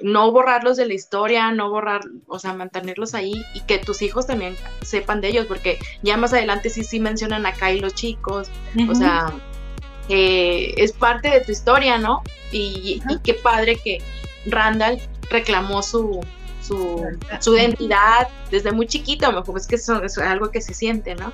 no 0.00 0.30
borrarlos 0.30 0.76
de 0.76 0.86
la 0.86 0.94
historia, 0.94 1.50
no 1.52 1.70
borrar, 1.70 2.02
o 2.26 2.38
sea, 2.38 2.52
mantenerlos 2.52 3.14
ahí 3.14 3.44
y 3.54 3.60
que 3.62 3.78
tus 3.78 4.02
hijos 4.02 4.26
también 4.26 4.56
sepan 4.82 5.20
de 5.20 5.28
ellos, 5.28 5.46
porque 5.46 5.78
ya 6.02 6.16
más 6.16 6.32
adelante 6.32 6.70
sí, 6.70 6.84
sí 6.84 7.00
mencionan 7.00 7.46
acá 7.46 7.72
y 7.72 7.80
los 7.80 7.94
chicos, 7.94 8.48
o 8.88 8.94
sea, 8.94 9.32
eh, 10.08 10.74
es 10.76 10.92
parte 10.92 11.30
de 11.30 11.40
tu 11.40 11.52
historia, 11.52 11.98
¿no? 11.98 12.22
Y, 12.52 13.02
qué 13.24 13.34
padre 13.34 13.76
que 13.76 13.98
Randall 14.46 15.00
reclamó 15.30 15.82
su, 15.82 16.20
su, 16.62 17.04
su 17.40 17.56
identidad 17.56 18.28
desde 18.50 18.72
muy 18.72 18.86
chiquito, 18.86 19.26
a 19.26 19.32
lo 19.32 19.40
mejor 19.40 19.58
es 19.58 19.66
que 19.66 19.76
eso 19.76 20.02
es 20.02 20.16
algo 20.18 20.50
que 20.50 20.60
se 20.60 20.74
siente, 20.74 21.14
¿no? 21.14 21.32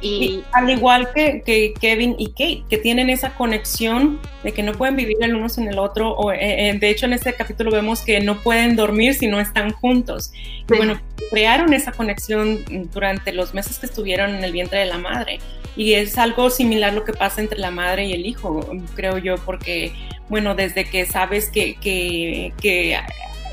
Y, 0.00 0.42
al 0.52 0.70
igual 0.70 1.08
que, 1.14 1.74
Kevin 1.80 2.14
y 2.18 2.28
Kate, 2.28 2.62
que 2.68 2.78
tienen 2.78 3.10
esa 3.10 3.34
conexión 3.34 4.20
de 4.44 4.52
que 4.52 4.62
no 4.62 4.72
pueden 4.72 4.96
vivir 4.96 5.16
el 5.20 5.34
uno 5.34 5.48
sin 5.48 5.68
el 5.68 5.78
otro, 5.78 6.12
o 6.12 6.32
eh, 6.32 6.68
eh, 6.68 6.78
de 6.78 6.90
hecho 6.90 7.06
en 7.06 7.14
este 7.14 7.34
capítulo 7.34 7.70
vemos 7.70 8.02
que 8.02 8.20
no 8.20 8.40
pueden 8.42 8.76
dormir 8.76 9.14
si 9.14 9.26
no 9.26 9.40
están 9.40 9.72
juntos. 9.72 10.32
Y 10.70 10.76
bueno, 10.76 11.00
crearon 11.30 11.72
esa 11.72 11.92
conexión 11.92 12.64
durante 12.92 13.32
los 13.32 13.54
meses 13.54 13.78
que 13.78 13.86
estuvieron 13.86 14.34
en 14.34 14.44
el 14.44 14.52
vientre 14.52 14.78
de 14.78 14.86
la 14.86 14.98
madre. 14.98 15.40
Y 15.76 15.94
es 15.94 16.18
algo 16.18 16.50
similar 16.50 16.92
lo 16.92 17.04
que 17.04 17.12
pasa 17.12 17.40
entre 17.40 17.58
la 17.58 17.70
madre 17.70 18.06
y 18.06 18.12
el 18.12 18.26
hijo, 18.26 18.68
creo 18.94 19.18
yo, 19.18 19.36
porque, 19.38 19.92
bueno, 20.28 20.54
desde 20.54 20.84
que 20.84 21.06
sabes 21.06 21.50
que, 21.50 21.76
que, 21.76 22.52
que 22.60 22.98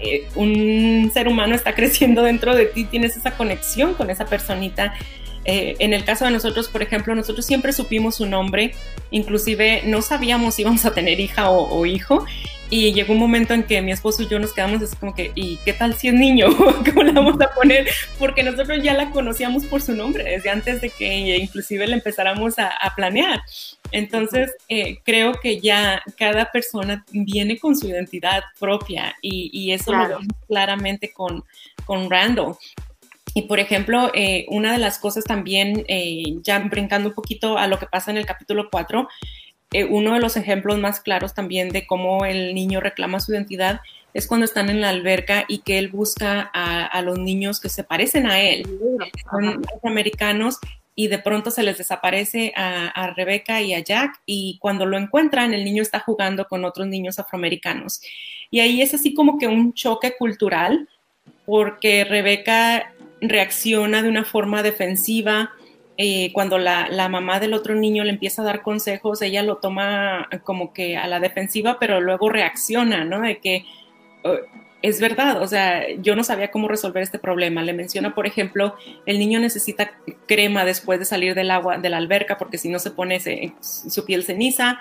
eh, 0.01 0.27
un 0.35 1.11
ser 1.13 1.27
humano 1.27 1.55
está 1.55 1.75
creciendo 1.75 2.23
dentro 2.23 2.55
de 2.55 2.65
ti, 2.65 2.85
tienes 2.85 3.15
esa 3.17 3.31
conexión 3.31 3.93
con 3.93 4.09
esa 4.09 4.25
personita 4.25 4.93
eh, 5.45 5.75
en 5.79 5.93
el 5.93 6.03
caso 6.03 6.25
de 6.25 6.31
nosotros, 6.31 6.67
por 6.67 6.81
ejemplo, 6.81 7.13
nosotros 7.13 7.45
siempre 7.45 7.71
supimos 7.71 8.15
su 8.15 8.25
nombre, 8.25 8.73
inclusive 9.11 9.83
no 9.85 10.01
sabíamos 10.01 10.55
si 10.55 10.63
íbamos 10.63 10.85
a 10.85 10.93
tener 10.93 11.19
hija 11.19 11.49
o, 11.51 11.85
hijo, 11.85 12.25
y 12.71 12.93
llegó 12.93 13.13
un 13.13 13.19
momento 13.19 13.53
en 13.53 13.61
que 13.61 13.79
mi 13.83 13.91
esposo 13.91 14.23
y 14.23 14.27
yo 14.27 14.39
nos 14.39 14.51
quedamos 14.51 14.81
así 14.81 14.95
como 14.95 15.13
que, 15.13 15.31
¿y 15.35 15.57
qué 15.57 15.73
tal 15.73 15.93
si 15.93 16.07
es 16.07 16.15
niño? 16.15 16.47
¿Cómo 16.85 17.03
le 17.03 17.11
vamos 17.11 17.39
a 17.39 17.53
poner? 17.53 17.87
Porque 18.17 18.41
nosotros 18.41 18.81
ya 18.81 18.95
la 18.95 19.11
conocíamos 19.11 19.65
por 19.65 19.83
su 19.83 19.93
nombre, 19.93 20.23
desde 20.23 20.49
antes 20.49 20.81
de 20.81 20.89
que 20.89 21.37
inclusive 21.37 21.85
le 21.85 21.93
empezáramos 21.93 22.55
a, 22.57 22.71
planear. 22.95 23.41
Entonces, 23.91 24.55
eh, 24.67 24.97
creo 25.03 25.33
que 25.33 25.59
ya 25.59 26.01
cada 26.17 26.51
persona 26.51 27.05
viene 27.11 27.59
con 27.59 27.75
su 27.75 27.87
identidad 27.87 28.43
propia 28.59 29.15
y, 29.21 29.71
eso 29.71 29.91
lo 29.91 30.07
vemos 30.07 30.25
claramente 30.47 31.11
con, 31.11 31.43
con 31.85 32.09
Randall. 32.09 32.55
Y 33.37 33.43
por 33.43 33.59
ejemplo, 33.59 34.11
eh, 34.15 34.45
una 34.47 34.71
de 34.71 34.77
las 34.77 34.97
cosas 34.97 35.25
también, 35.25 35.83
eh, 35.89 36.23
ya 36.41 36.57
brincando 36.59 37.09
un 37.09 37.15
poquito 37.15 37.57
a 37.57 37.67
lo 37.67 37.77
que 37.77 37.85
pasa 37.85 38.09
en 38.09 38.15
el 38.15 38.25
capítulo 38.25 38.69
4, 38.71 39.09
eh, 39.73 39.83
uno 39.83 40.13
de 40.13 40.21
los 40.21 40.37
ejemplos 40.37 40.79
más 40.79 41.01
claros 41.01 41.33
también 41.33 41.67
de 41.67 41.85
cómo 41.85 42.23
el 42.23 42.55
niño 42.55 42.79
reclama 42.79 43.19
su 43.19 43.33
identidad 43.33 43.81
es 44.13 44.25
cuando 44.25 44.45
están 44.45 44.69
en 44.69 44.79
la 44.79 44.87
alberca 44.87 45.43
y 45.49 45.59
que 45.59 45.77
él 45.77 45.89
busca 45.89 46.49
a, 46.53 47.01
los 47.01 47.19
niños 47.19 47.59
que 47.59 47.67
se 47.67 47.83
parecen 47.83 48.25
a 48.25 48.39
él, 48.39 48.65
son 49.29 49.61
americanos, 49.83 50.59
y 50.95 51.07
de 51.07 51.19
pronto 51.19 51.51
se 51.51 51.63
les 51.63 51.77
desaparece 51.77 52.53
a, 52.55 52.87
a 52.87 53.13
Rebeca 53.13 53.61
y 53.61 53.73
a 53.73 53.79
Jack 53.79 54.21
y 54.25 54.57
cuando 54.61 54.85
lo 54.85 54.97
encuentran 54.97 55.53
el 55.53 55.65
niño 55.65 55.81
está 55.81 55.99
jugando 55.99 56.45
con 56.47 56.63
otros 56.63 56.87
niños 56.87 57.19
afroamericanos. 57.19 57.99
Y 58.49 58.61
ahí 58.61 58.81
es 58.81 58.93
así 58.93 59.13
como 59.13 59.37
que 59.37 59.47
un 59.47 59.73
choque 59.73 60.15
cultural 60.17 60.87
porque 61.45 62.05
Rebeca 62.05 62.94
reacciona 63.21 64.01
de 64.01 64.09
una 64.09 64.23
forma 64.23 64.63
defensiva. 64.63 65.51
Eh, 65.97 66.31
cuando 66.33 66.57
la, 66.57 67.07
mamá 67.09 67.39
del 67.39 67.53
otro 67.53 67.73
niño 67.75 68.03
le 68.03 68.09
empieza 68.11 68.41
a 68.41 68.45
dar 68.45 68.61
consejos, 68.61 69.21
ella 69.21 69.43
lo 69.43 69.57
toma 69.57 70.27
como 70.43 70.73
que 70.73 70.97
a 70.97 71.07
la 71.07 71.19
defensiva, 71.19 71.77
pero 71.79 72.01
luego 72.01 72.29
reacciona, 72.29 73.05
¿no? 73.05 73.21
De 73.21 73.37
que 73.37 73.65
oh, 74.23 74.35
es 74.81 75.01
verdad, 75.01 75.41
o 75.41 75.47
sea, 75.47 75.83
yo 75.95 76.15
no 76.15 76.23
sabía 76.23 76.51
cómo 76.51 76.67
resolver 76.67 77.01
este 77.01 77.17
problema. 77.17 77.63
Le 77.63 77.73
menciona, 77.73 78.13
por 78.13 78.27
ejemplo, 78.27 78.75
el 79.07 79.17
niño 79.17 79.39
necesita 79.39 79.93
crema 80.27 80.63
después 80.63 80.99
de 80.99 81.05
salir 81.05 81.33
del 81.33 81.49
agua, 81.49 81.79
de 81.79 81.89
la 81.89 81.97
alberca, 81.97 82.37
porque 82.37 82.59
si 82.59 82.69
no 82.69 82.77
se 82.77 82.91
pone 82.91 83.19
su 83.61 84.05
piel 84.05 84.23
ceniza 84.23 84.79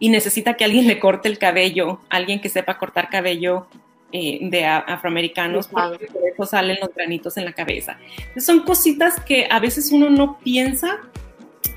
y 0.00 0.08
necesita 0.08 0.54
que 0.54 0.64
alguien 0.64 0.88
le 0.88 0.98
corte 0.98 1.28
el 1.28 1.38
cabello, 1.38 2.00
alguien 2.08 2.40
que 2.40 2.48
sepa 2.48 2.78
cortar 2.78 3.10
cabello 3.10 3.68
eh, 4.16 4.38
de 4.42 4.64
afroamericanos, 4.64 5.66
porque 5.66 6.06
por 6.06 6.22
eso 6.24 6.46
salen 6.46 6.78
los 6.80 6.94
granitos 6.94 7.36
en 7.36 7.46
la 7.46 7.52
cabeza. 7.52 7.98
son 8.36 8.60
cositas 8.60 9.18
que 9.18 9.48
a 9.50 9.58
veces 9.58 9.90
uno 9.90 10.08
no 10.08 10.38
piensa 10.38 11.00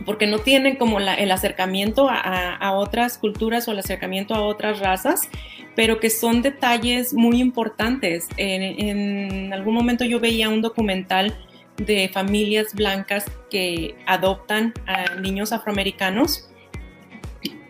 porque 0.06 0.28
no 0.28 0.38
tienen 0.38 0.76
como 0.76 1.00
el 1.00 1.32
acercamiento 1.32 2.08
a, 2.12 2.74
otras 2.74 3.18
culturas 3.18 3.68
o 3.68 3.72
el 3.72 3.80
acercamiento 3.80 4.36
a 4.36 4.42
otras 4.42 4.80
razas, 4.80 5.30
pero 5.76 6.00
que 6.00 6.12
son 6.12 6.44
detalles 6.44 7.12
muy 7.12 7.42
importantes. 7.42 8.28
en, 8.38 9.52
algún 9.52 9.74
momento 9.74 10.06
yo 10.06 10.20
veía 10.20 10.48
un 10.50 10.62
documental 10.62 11.36
de 11.78 12.08
familias 12.08 12.76
blancas 12.76 13.26
que 13.50 13.96
adoptan 14.06 14.76
a 14.86 15.16
niños 15.16 15.52
afroamericanos 15.54 16.52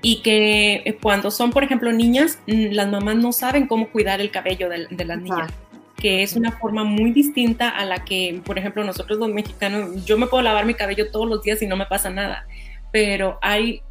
y 0.07 0.21
que 0.21 0.83
eh, 0.85 0.97
cuando 1.01 1.31
son, 1.31 1.51
por 1.51 1.65
ejemplo, 1.65 1.91
niñas, 1.91 2.39
mm, 2.47 2.71
las 2.71 2.89
mamás 2.89 3.17
no 3.17 3.33
saben 3.33 3.67
cómo 3.67 3.89
cuidar 3.89 4.21
el 4.21 4.31
cabello 4.31 4.69
de, 4.69 5.05
las 5.05 5.21
niñas. 5.21 5.51
que 5.97 6.23
es 6.23 6.37
una 6.37 6.53
forma 6.53 6.85
muy 6.85 7.11
distinta 7.11 7.67
a 7.67 7.83
la 7.83 8.05
que, 8.05 8.39
por 8.45 8.57
ejemplo, 8.57 8.85
nosotros 8.85 9.19
los 9.19 9.27
mexicanos, 9.27 10.05
yo 10.05 10.17
me 10.17 10.27
puedo 10.27 10.41
lavar 10.43 10.65
mi 10.65 10.75
cabello 10.75 11.11
todos 11.11 11.27
los 11.27 11.41
días 11.41 11.61
y 11.61 11.67
no 11.67 11.75
me 11.75 11.87
pasa 11.87 12.09
nada, 12.09 12.47
pero 12.93 13.37
hay 13.41 13.81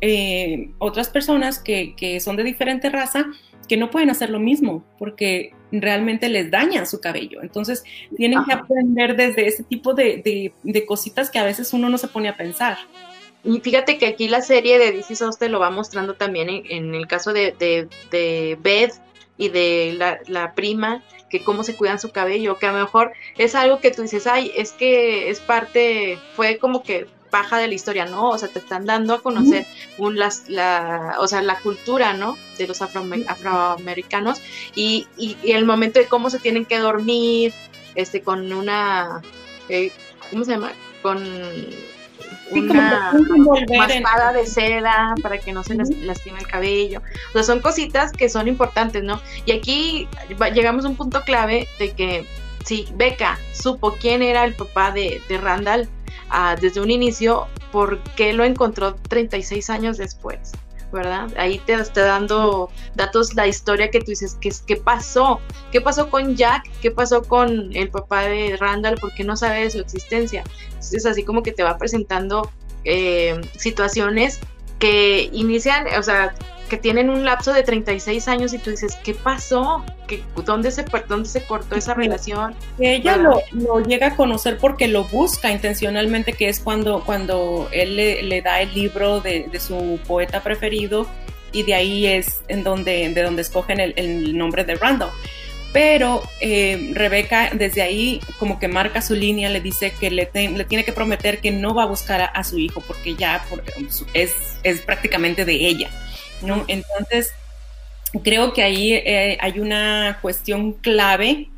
eh, 0.00 0.70
otras 0.78 1.08
personas 1.08 1.60
que, 1.60 1.94
que, 1.94 2.18
son 2.18 2.34
de 2.34 2.42
diferente 2.42 2.90
raza 2.90 3.26
que 3.68 3.76
no 3.76 3.90
pueden 3.90 4.10
hacer 4.10 4.30
lo 4.30 4.40
mismo 4.40 4.82
porque 4.98 5.52
realmente 5.70 6.28
les 6.28 6.50
dañan 6.50 6.88
su 6.88 7.00
cabello. 7.00 7.42
Entonces 7.42 7.84
tienen 8.16 8.42
que 8.44 8.54
aprender 8.54 9.14
desde 9.14 9.46
ese 9.46 9.62
tipo 9.62 9.94
de, 9.94 10.20
de, 10.24 10.52
de, 10.64 10.84
cositas 10.84 11.30
que 11.30 11.38
a 11.38 11.44
veces 11.44 11.72
uno 11.72 11.88
no 11.88 11.96
se 11.96 12.08
pone 12.08 12.28
a 12.28 12.36
pensar. 12.36 12.76
Y 13.42 13.60
fíjate 13.60 13.98
que 13.98 14.06
aquí 14.06 14.28
la 14.28 14.42
serie 14.42 14.78
de 14.78 14.92
DC 14.92 15.16
Sos 15.16 15.38
te 15.38 15.48
lo 15.48 15.60
va 15.60 15.70
mostrando 15.70 16.14
también 16.14 16.50
en, 16.50 16.62
en 16.70 16.94
el 16.94 17.06
caso 17.06 17.32
de, 17.32 17.52
de 18.10 18.58
Beth 18.60 18.94
y 19.36 19.48
de 19.48 19.94
la, 19.96 20.18
la 20.26 20.54
prima, 20.54 21.02
que 21.30 21.42
cómo 21.42 21.64
se 21.64 21.74
cuidan 21.74 21.98
su 21.98 22.10
cabello, 22.10 22.58
que 22.58 22.66
a 22.66 22.72
lo 22.72 22.80
mejor 22.80 23.12
es 23.38 23.54
algo 23.54 23.80
que 23.80 23.90
tú 23.90 24.02
dices, 24.02 24.26
ay, 24.26 24.52
es 24.54 24.72
que 24.72 25.30
es 25.30 25.40
parte, 25.40 26.18
fue 26.34 26.58
como 26.58 26.82
que 26.82 27.06
paja 27.30 27.58
de 27.58 27.68
la 27.68 27.74
historia, 27.74 28.04
¿no? 28.04 28.28
O 28.28 28.36
sea, 28.38 28.48
te 28.48 28.58
están 28.58 28.84
dando 28.84 29.14
a 29.14 29.22
conocer 29.22 29.64
un, 29.96 30.18
las, 30.18 30.48
la, 30.48 31.16
o 31.20 31.26
sea, 31.26 31.40
la 31.40 31.58
cultura, 31.60 32.12
¿no? 32.12 32.36
De 32.58 32.66
los 32.66 32.82
afroamericanos 32.82 34.42
y, 34.74 35.06
y, 35.16 35.36
y, 35.42 35.52
el 35.52 35.64
momento 35.64 36.00
de 36.00 36.06
cómo 36.06 36.28
se 36.28 36.40
tienen 36.40 36.66
que 36.66 36.78
dormir, 36.78 37.54
este, 37.94 38.20
con 38.20 38.52
una, 38.52 39.22
eh, 39.68 39.92
¿cómo 40.30 40.44
se 40.44 40.50
llama? 40.50 40.72
Con 41.02 41.24
una 42.50 43.12
maspada 43.78 44.32
de 44.32 44.46
seda 44.46 45.14
para 45.22 45.38
que 45.38 45.52
no 45.52 45.62
se 45.62 45.74
les 45.74 45.90
lastime 46.02 46.38
el 46.38 46.46
cabello. 46.46 47.02
O 47.30 47.32
sea, 47.32 47.42
son 47.42 47.60
cositas 47.60 48.12
que 48.12 48.28
son 48.28 48.48
importantes, 48.48 49.02
¿no? 49.02 49.20
Y 49.46 49.52
aquí 49.52 50.08
llegamos 50.54 50.84
a 50.84 50.88
un 50.88 50.96
punto 50.96 51.22
clave 51.22 51.68
de 51.78 51.92
que 51.92 52.26
si 52.64 52.86
Becca 52.94 53.38
supo 53.52 53.96
quién 54.00 54.22
era 54.22 54.44
el 54.44 54.54
papá 54.54 54.90
de, 54.90 55.22
de 55.28 55.38
Randall 55.38 55.88
uh, 56.30 56.60
desde 56.60 56.80
un 56.80 56.90
inicio, 56.90 57.46
¿por 57.72 58.00
qué 58.16 58.32
lo 58.32 58.44
encontró 58.44 58.94
36 59.08 59.70
años 59.70 59.96
después? 59.96 60.52
¿Verdad? 60.92 61.28
Ahí 61.36 61.58
te 61.58 61.74
está 61.74 62.04
dando 62.04 62.70
datos 62.94 63.34
la 63.34 63.46
historia 63.46 63.90
que 63.90 64.00
tú 64.00 64.06
dices, 64.06 64.36
¿qué, 64.40 64.50
¿qué 64.66 64.76
pasó? 64.76 65.40
¿Qué 65.72 65.80
pasó 65.80 66.10
con 66.10 66.36
Jack? 66.36 66.70
¿Qué 66.80 66.90
pasó 66.90 67.22
con 67.22 67.74
el 67.74 67.90
papá 67.90 68.22
de 68.22 68.56
Randall? 68.58 68.96
¿Por 68.96 69.14
qué 69.14 69.24
no 69.24 69.36
sabe 69.36 69.60
de 69.60 69.70
su 69.70 69.78
existencia? 69.78 70.44
Entonces 70.68 71.06
así 71.06 71.24
como 71.24 71.42
que 71.42 71.52
te 71.52 71.62
va 71.62 71.78
presentando 71.78 72.50
eh, 72.84 73.40
situaciones 73.56 74.40
que 74.78 75.28
inician, 75.32 75.86
o 75.98 76.02
sea, 76.02 76.34
que 76.70 76.78
tienen 76.78 77.10
un 77.10 77.24
lapso 77.24 77.52
de 77.52 77.62
36 77.62 78.28
años 78.28 78.54
y 78.54 78.58
tú 78.58 78.70
dices, 78.70 78.96
¿qué 79.04 79.12
pasó? 79.12 79.84
¿Qué, 80.06 80.22
dónde, 80.46 80.70
se, 80.70 80.84
¿Dónde 81.08 81.28
se 81.28 81.44
cortó 81.44 81.74
esa 81.74 81.92
relación? 81.92 82.54
Ella 82.78 83.16
lo, 83.16 83.42
lo, 83.50 83.80
llega 83.80 84.06
a 84.06 84.16
conocer 84.16 84.56
porque 84.56 84.88
lo 84.88 85.04
busca 85.04 85.50
intencionalmente, 85.50 86.32
que 86.32 86.48
es 86.48 86.60
cuando, 86.60 87.02
cuando 87.04 87.68
él 87.72 87.96
le, 87.96 88.22
le 88.22 88.40
da 88.40 88.62
el 88.62 88.72
libro 88.72 89.20
de, 89.20 89.48
de, 89.50 89.60
su 89.60 89.98
poeta 90.06 90.42
preferido 90.42 91.06
y 91.52 91.64
de 91.64 91.74
ahí 91.74 92.06
es 92.06 92.40
en 92.48 92.62
donde, 92.62 93.10
de 93.10 93.22
donde 93.22 93.42
escogen 93.42 93.80
el, 93.80 93.92
el 93.96 94.38
nombre 94.38 94.64
de 94.64 94.76
Randall. 94.76 95.10
Pero 95.72 96.22
eh, 96.40 96.92
Rebeca 96.94 97.50
desde 97.52 97.82
ahí 97.82 98.20
como 98.38 98.58
que 98.58 98.68
marca 98.68 99.02
su 99.02 99.14
línea, 99.14 99.48
le 99.50 99.60
dice 99.60 99.92
que 99.98 100.10
le, 100.10 100.26
te, 100.26 100.48
le 100.48 100.64
tiene 100.64 100.84
que 100.84 100.92
prometer 100.92 101.40
que 101.40 101.50
no 101.50 101.74
va 101.74 101.82
a 101.82 101.86
buscar 101.86 102.20
a, 102.20 102.26
a 102.26 102.44
su 102.44 102.58
hijo 102.58 102.80
porque 102.86 103.14
ya 103.16 103.44
por, 103.50 103.62
es, 104.14 104.32
es 104.62 104.80
prácticamente 104.82 105.44
de 105.44 105.54
ella. 105.54 105.90
¿No? 106.42 106.64
Entonces, 106.68 107.32
creo 108.22 108.52
que 108.52 108.62
ahí 108.62 108.92
eh, 108.92 109.38
hay 109.40 109.60
una 109.60 110.18
cuestión 110.20 110.72
clave 110.72 111.48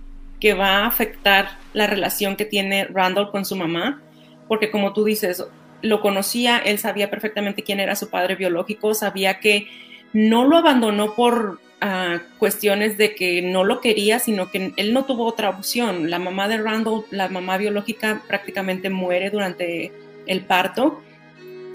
que 0.40 0.54
va 0.54 0.78
a 0.78 0.86
afectar 0.86 1.50
la 1.72 1.86
relación 1.86 2.36
que 2.36 2.44
tiene 2.44 2.84
Randall 2.84 3.30
con 3.30 3.44
su 3.44 3.56
mamá, 3.56 4.02
porque 4.48 4.70
como 4.70 4.92
tú 4.92 5.04
dices, 5.04 5.44
lo 5.82 6.00
conocía, 6.00 6.58
él 6.58 6.78
sabía 6.78 7.10
perfectamente 7.10 7.62
quién 7.62 7.80
era 7.80 7.96
su 7.96 8.10
padre 8.10 8.34
biológico, 8.34 8.94
sabía 8.94 9.40
que 9.40 9.68
no 10.12 10.44
lo 10.44 10.56
abandonó 10.56 11.14
por 11.14 11.60
uh, 11.82 12.18
cuestiones 12.38 12.98
de 12.98 13.14
que 13.14 13.42
no 13.42 13.64
lo 13.64 13.80
quería, 13.80 14.18
sino 14.18 14.50
que 14.50 14.72
él 14.76 14.92
no 14.92 15.04
tuvo 15.04 15.26
otra 15.26 15.48
opción. 15.48 16.10
La 16.10 16.18
mamá 16.18 16.48
de 16.48 16.58
Randall, 16.58 17.04
la 17.10 17.28
mamá 17.28 17.56
biológica, 17.56 18.22
prácticamente 18.26 18.90
muere 18.90 19.30
durante 19.30 19.92
el 20.26 20.40
parto 20.42 21.02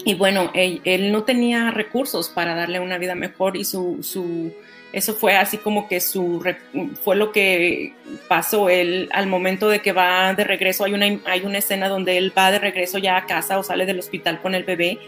y 0.04 0.14
bueno, 0.14 0.50
él, 0.54 1.12
no 1.12 1.24
tenía 1.24 1.70
recursos 1.70 2.28
para 2.28 2.54
darle 2.54 2.80
una 2.80 2.98
vida 2.98 3.14
mejor 3.14 3.56
y 3.56 3.64
su, 3.64 3.98
su, 4.02 4.52
eso 4.92 5.14
fue 5.14 5.36
así 5.36 5.58
como 5.58 5.88
que 5.88 6.00
su, 6.00 6.42
fue 7.02 7.16
lo 7.16 7.32
que 7.32 7.94
pasó. 8.28 8.68
Él, 8.68 9.08
al 9.12 9.26
momento 9.26 9.68
de 9.68 9.80
que 9.80 9.92
va 9.92 10.32
de 10.34 10.44
regreso, 10.44 10.84
hay 10.84 10.94
una, 10.94 11.06
hay 11.26 11.42
una 11.42 11.58
escena 11.58 11.88
donde 11.88 12.16
él 12.16 12.32
va 12.36 12.50
de 12.50 12.58
regreso 12.58 12.98
ya 12.98 13.16
a 13.16 13.26
casa 13.26 13.58
o 13.58 13.62
sale 13.62 13.86
del 13.86 13.98
hospital 13.98 14.40
con 14.40 14.54
el 14.54 14.64
bebé 14.64 14.98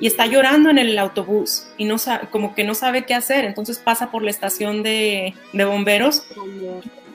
y 0.00 0.06
está 0.06 0.26
llorando 0.26 0.68
en 0.68 0.78
el 0.78 0.98
autobús 0.98 1.66
y 1.78 1.86
no 1.86 1.96
sabe, 1.96 2.28
como 2.28 2.54
que 2.54 2.64
no 2.64 2.74
sabe 2.74 3.04
qué 3.04 3.14
hacer. 3.14 3.44
Entonces 3.44 3.78
pasa 3.78 4.10
por 4.10 4.22
la 4.22 4.30
estación 4.30 4.82
de, 4.82 5.34
de 5.52 5.64
bomberos. 5.64 6.24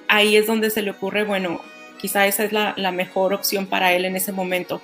Ahí 0.08 0.36
es 0.36 0.48
donde 0.48 0.72
se 0.72 0.82
le 0.82 0.92
ocurre, 0.92 1.24
bueno, 1.24 1.62
quizá 2.00 2.26
esa 2.26 2.44
es 2.44 2.52
la 2.52 2.92
mejor 2.92 3.34
opción 3.34 3.68
para 3.68 3.94
él 3.94 4.06
en 4.06 4.16
ese 4.16 4.32
momento 4.32 4.82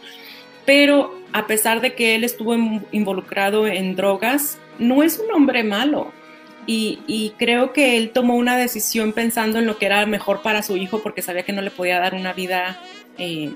pero 0.67 1.17
a 1.31 1.47
pesar 1.47 1.79
de 1.79 1.95
que 1.95 2.13
él 2.13 2.25
estuvo 2.25 2.53
involucrado 2.91 3.67
en 3.67 3.95
drogas, 3.95 4.59
no 4.79 5.01
es 5.01 5.17
un 5.17 5.33
hombre 5.33 5.63
malo. 5.63 6.11
Y, 6.65 6.99
y, 7.07 7.29
creo 7.37 7.71
que 7.71 7.95
él 7.95 8.09
tomó 8.09 8.35
una 8.35 8.57
decisión 8.57 9.13
pensando 9.13 9.59
en 9.59 9.65
lo 9.65 9.77
que 9.77 9.85
era 9.85 10.05
mejor 10.05 10.41
para 10.41 10.61
su 10.63 10.75
hijo 10.75 11.01
porque 11.01 11.21
sabía 11.21 11.43
que 11.43 11.53
no 11.53 11.61
le 11.61 11.71
podía 11.71 12.01
dar 12.01 12.13
una 12.13 12.33
vida, 12.33 12.77
eh, 13.17 13.53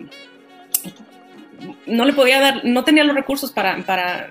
no 1.86 2.06
le 2.06 2.14
podía 2.14 2.40
dar, 2.40 2.64
no 2.64 2.86
tenía 2.86 3.04
los 3.04 3.14
recursos 3.14 3.52
para, 3.52 3.78
para, 3.80 4.30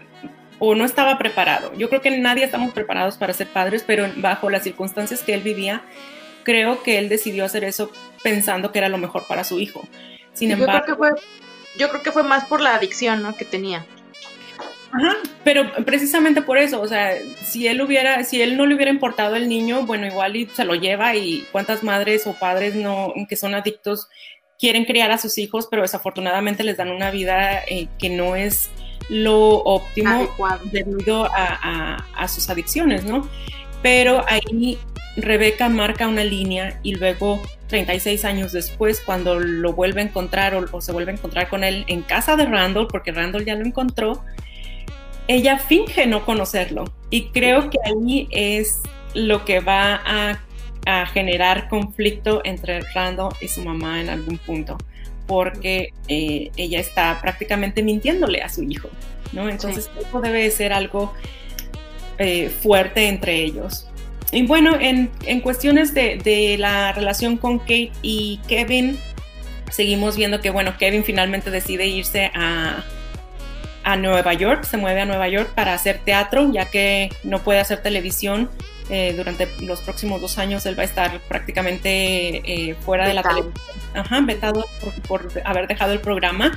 o 0.59 0.75
no 0.75 0.87
estaba 0.87 1.19
preparado. 1.19 1.75
Yo 1.75 1.91
creo 1.91 2.01
que 2.01 2.19
nadie 2.19 2.45
estamos 2.45 2.73
preparados 2.73 3.19
para 3.19 3.35
ser 3.35 3.49
padres, 3.49 3.85
pero 3.87 4.07
bajo 4.17 4.49
las 4.49 4.63
circunstancias 4.63 5.23
que 5.23 5.35
él 5.35 5.43
vivía, 5.43 5.83
creo 6.45 6.83
que 6.83 6.97
él 6.97 7.11
decidió 7.11 7.45
hacer 7.45 7.65
eso 7.65 7.93
pensando 8.23 8.73
que 8.73 8.79
era 8.79 8.89
lo 8.89 8.97
mejor 8.97 9.27
para 9.29 9.45
su 9.45 9.61
hijo. 9.61 9.87
Sin 10.33 10.53
embargo, 10.53 10.97
yo 11.79 11.89
creo 11.89 12.03
que 12.03 12.13
fue 12.13 12.23
más 12.23 12.45
por 12.45 12.61
la 12.61 12.75
adicción, 12.75 13.23
¿no? 13.23 13.37
Que 13.37 13.45
tenía. 13.45 13.85
Ajá, 14.93 15.17
pero 15.45 15.73
precisamente 15.85 16.43
por 16.43 16.59
eso, 16.59 16.81
o 16.81 16.89
sea, 16.89 17.15
si 17.45 17.69
él 17.69 17.81
hubiera, 17.81 18.25
si 18.25 18.43
él 18.43 18.57
no 18.57 18.67
le 18.67 18.75
hubiera 18.75 18.91
importado 18.91 19.37
el 19.37 19.49
niño, 19.49 19.87
bueno, 19.87 20.07
igual 20.07 20.35
y 20.35 20.47
se 20.47 20.65
lo 20.65 20.75
lleva 20.75 21.15
y 21.15 21.47
cuántas 21.53 21.85
madres 21.85 22.27
o 22.27 22.33
padres 22.33 22.75
no, 22.75 23.13
que 23.29 23.37
son 23.37 23.55
adictos 23.55 24.09
quieren 24.59 24.85
criar 24.85 25.11
a 25.11 25.19
sus 25.19 25.39
hijos, 25.39 25.69
pero 25.71 25.83
desafortunadamente 25.83 26.65
les 26.65 26.77
dan 26.77 26.91
una 26.91 27.11
vida 27.11 27.63
eh, 27.67 27.89
que 27.99 28.11
no 28.11 28.37
es 28.37 28.69
lo 29.09 29.39
óptimo 29.39 30.11
Adecuado. 30.11 30.61
debido 30.71 31.25
a, 31.25 31.31
a, 31.35 32.07
a 32.15 32.29
sus 32.29 32.51
adicciones, 32.51 33.05
¿no? 33.05 33.27
Pero 33.83 34.23
ahí 34.29 34.79
Rebeca 35.23 35.69
marca 35.69 36.09
una 36.09 36.25
línea 36.25 36.79
y 36.83 36.95
luego 36.95 37.43
36 37.69 38.25
años 38.25 38.53
después, 38.53 39.01
cuando 39.01 39.39
lo 39.39 39.73
vuelve 39.73 40.01
a 40.01 40.05
encontrar 40.05 40.55
o, 40.55 40.67
o, 40.73 40.81
se 40.81 40.93
vuelve 40.93 41.13
a 41.13 41.15
encontrar 41.15 41.49
con 41.49 41.65
él 41.65 41.85
en 41.89 42.03
casa 42.03 42.37
de 42.37 42.47
Randall, 42.47 42.89
porque 42.89 43.13
Randall 43.13 43.45
ya 43.45 43.55
lo 43.55 43.65
encontró, 43.65 44.25
ella 45.29 45.59
finge 45.59 46.07
no 46.07 46.25
conocerlo. 46.25 46.93
Y 47.11 47.27
creo 47.29 47.71
que 47.71 47.79
ahí 47.85 48.29
es 48.31 48.81
lo 49.15 49.45
que 49.45 49.61
va 49.61 50.01
a, 50.05 50.41
a 50.87 51.07
generar 51.07 51.69
conflicto 51.69 52.43
entre 52.45 52.81
Randall 52.81 53.35
y 53.41 53.49
su 53.49 53.63
mamá 53.63 54.01
en 54.01 54.09
algún 54.09 54.39
punto, 54.39 54.77
porque 55.27 55.93
eh, 56.09 56.51
ella 56.57 56.81
está 56.81 57.21
prácticamente 57.21 57.83
mintiéndole 57.83 58.43
a 58.43 58.49
su 58.49 58.63
hijo, 58.63 58.89
¿no? 59.33 59.49
Entonces, 59.49 59.91
sí. 59.93 60.05
eso 60.07 60.21
debe 60.21 60.51
ser 60.51 60.73
algo 60.73 61.15
eh, 62.19 62.49
fuerte 62.49 63.09
entre 63.09 63.43
ellos. 63.43 63.87
Y 64.33 64.47
bueno, 64.47 64.77
en, 64.79 65.11
en 65.27 65.41
cuestiones 65.41 65.93
de, 65.93 66.17
de, 66.17 66.57
la 66.57 66.93
relación 66.93 67.37
con 67.37 67.59
Kate 67.59 67.93
y 68.03 68.39
Kevin, 68.47 68.99
seguimos 69.71 70.17
viendo 70.17 70.41
que, 70.41 70.51
bueno, 70.51 70.77
Kevin 70.79 71.03
finalmente 71.03 71.51
decide 71.51 71.87
irse 71.89 72.31
a, 72.35 72.85
a 73.83 73.97
Nueva 73.97 74.33
York, 74.35 74.65
se 74.65 74.77
mueve 74.77 75.01
a 75.01 75.07
Nueva 75.07 75.29
York 75.29 75.51
para 75.55 75.75
hacer 75.75 76.01
teatro, 76.05 76.53
ya 76.53 76.67
que 76.67 77.11
no 77.25 77.41
puede 77.41 77.59
hacer 77.61 77.83
televisión. 77.83 78.51
Eh, 78.89 79.15
durante 79.17 79.49
los 79.61 79.81
próximos 79.83 80.21
dos 80.21 80.37
años 80.39 80.67
él 80.67 80.77
va 80.77 80.83
a 80.83 80.87
estar 80.87 81.21
prácticamente 81.29 82.43
eh, 82.45 82.75
fuera 82.75 83.07
vetado. 83.07 83.09
de 83.09 83.15
la 83.15 83.53
televisión, 83.53 83.77
Ajá, 83.95 84.21
vetado 84.21 84.67
por, 84.81 85.03
por 85.03 85.43
haber 85.45 85.69
dejado 85.69 85.93
el 85.93 86.01
programa. 86.01 86.57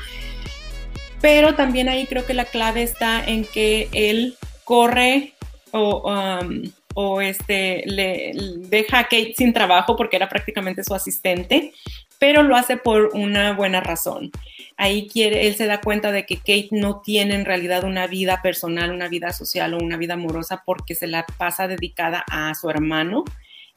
Pero 1.22 1.56
también 1.56 1.90
ahí 1.90 2.06
creo 2.06 2.26
que 2.26 2.34
la 2.34 2.46
clave 2.46 2.84
está 2.84 3.24
en 3.24 3.46
que 3.46 3.90
él 3.94 4.36
corre 4.64 5.34
o... 5.72 6.12
Um, 6.12 6.72
o 6.94 7.22
este, 7.22 7.84
le, 7.86 8.32
deja 8.34 9.00
a 9.00 9.04
Kate 9.04 9.34
sin 9.36 9.54
trabajo 9.54 9.96
porque 9.96 10.16
era 10.16 10.30
prácticamente 10.30 10.84
su 10.84 10.94
asistente, 10.94 11.74
pero 12.20 12.44
lo 12.44 12.56
hace 12.56 12.78
por 12.78 13.12
una 13.14 13.54
buena 13.54 13.82
razón. 13.82 14.32
Ahí 14.78 15.08
quiere, 15.08 15.48
él 15.48 15.56
se 15.56 15.66
da 15.66 15.82
cuenta 15.82 16.12
de 16.12 16.26
que 16.26 16.38
Kate 16.38 16.70
no 16.72 17.02
tiene 17.02 17.36
en 17.36 17.46
realidad 17.46 17.84
una 17.84 18.08
vida 18.08 18.42
personal, 18.42 18.92
una 18.92 19.08
vida 19.08 19.32
social 19.34 19.74
o 19.74 19.78
una 19.78 19.98
vida 19.98 20.14
amorosa 20.14 20.64
porque 20.66 20.96
se 20.96 21.08
la 21.08 21.26
pasa 21.38 21.68
dedicada 21.68 22.24
a 22.30 22.54
su 22.56 22.70
hermano. 22.70 23.24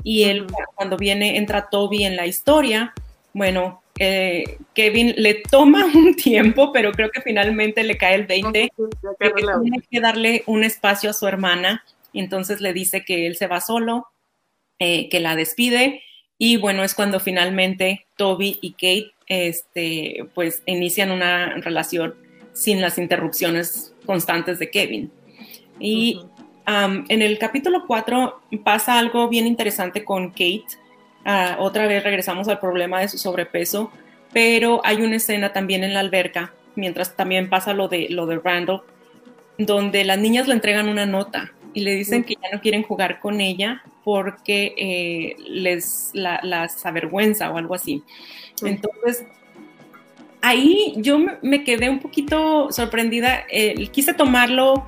Y 0.02 0.24
él, 0.24 0.46
cuando 0.74 0.96
viene, 0.96 1.36
entra 1.38 1.68
Toby 1.68 2.04
en 2.04 2.16
la 2.16 2.26
historia, 2.26 2.94
bueno, 3.32 3.82
eh, 3.98 4.58
Kevin 4.74 5.14
le 5.16 5.42
toma 5.50 5.84
un 5.94 6.14
tiempo, 6.14 6.72
pero 6.72 6.92
creo 6.92 7.10
que 7.10 7.20
finalmente 7.20 7.82
le 7.82 7.96
cae 7.96 8.14
el 8.14 8.26
20, 8.26 8.72
que 9.18 9.30
tiene 9.30 9.82
que 9.90 10.00
darle 10.00 10.42
un 10.46 10.64
espacio 10.64 11.10
a 11.10 11.14
su 11.14 11.26
hermana, 11.26 11.84
y 12.16 12.20
entonces 12.20 12.62
le 12.62 12.72
dice 12.72 13.04
que 13.04 13.26
él 13.26 13.36
se 13.36 13.46
va 13.46 13.60
solo, 13.60 14.06
eh, 14.78 15.10
que 15.10 15.20
la 15.20 15.36
despide, 15.36 16.02
y 16.38 16.56
bueno, 16.56 16.82
es 16.82 16.94
cuando 16.94 17.20
finalmente 17.20 18.06
Toby 18.16 18.58
y 18.62 18.72
Kate, 18.72 19.12
este, 19.26 20.26
pues 20.34 20.62
inician 20.64 21.10
una 21.10 21.56
relación 21.56 22.14
sin 22.54 22.80
las 22.80 22.96
interrupciones 22.96 23.94
constantes 24.06 24.58
de 24.58 24.70
Kevin. 24.70 25.12
Y 25.78 26.22
en 26.66 27.20
el 27.20 27.38
capítulo 27.38 27.84
4 27.86 28.40
pasa 28.64 28.98
algo 28.98 29.28
bien 29.28 29.46
interesante 29.46 30.02
con 30.02 30.30
Kate. 30.30 30.64
Ah, 31.26 31.58
otra 31.60 31.86
vez 31.86 32.02
regresamos 32.02 32.48
al 32.48 32.60
problema 32.60 33.00
de 33.00 33.08
su 33.08 33.18
sobrepeso, 33.18 33.92
pero 34.32 34.80
hay 34.84 35.02
una 35.02 35.16
escena 35.16 35.52
también 35.52 35.84
en 35.84 35.92
la 35.92 36.00
alberca, 36.00 36.54
mientras 36.76 37.14
también 37.14 37.50
pasa 37.50 37.74
lo 37.74 37.88
de, 37.88 38.08
lo 38.08 38.24
de 38.24 38.38
Randall, 38.38 38.80
donde 39.58 40.02
las 40.04 40.18
niñas 40.18 40.48
le 40.48 40.54
entregan 40.54 40.88
una 40.88 41.04
nota 41.04 41.52
y 41.76 41.82
le 41.82 41.94
dicen 41.94 42.24
que 42.24 42.36
ya 42.42 42.48
no 42.50 42.62
quieren 42.62 42.82
jugar 42.82 43.20
con 43.20 43.38
ella 43.42 43.82
porque 44.02 44.74
eh, 44.78 45.36
les 45.46 46.10
las 46.14 46.86
avergüenza 46.86 47.50
o 47.50 47.58
algo 47.58 47.74
así. 47.74 48.02
Entonces, 48.62 49.26
ahí 50.40 50.94
yo 50.96 51.18
me 51.42 51.64
quedé 51.64 51.90
un 51.90 51.98
poquito 51.98 52.72
sorprendida, 52.72 53.44
eh, 53.50 53.88
quise 53.88 54.14
tomarlo 54.14 54.86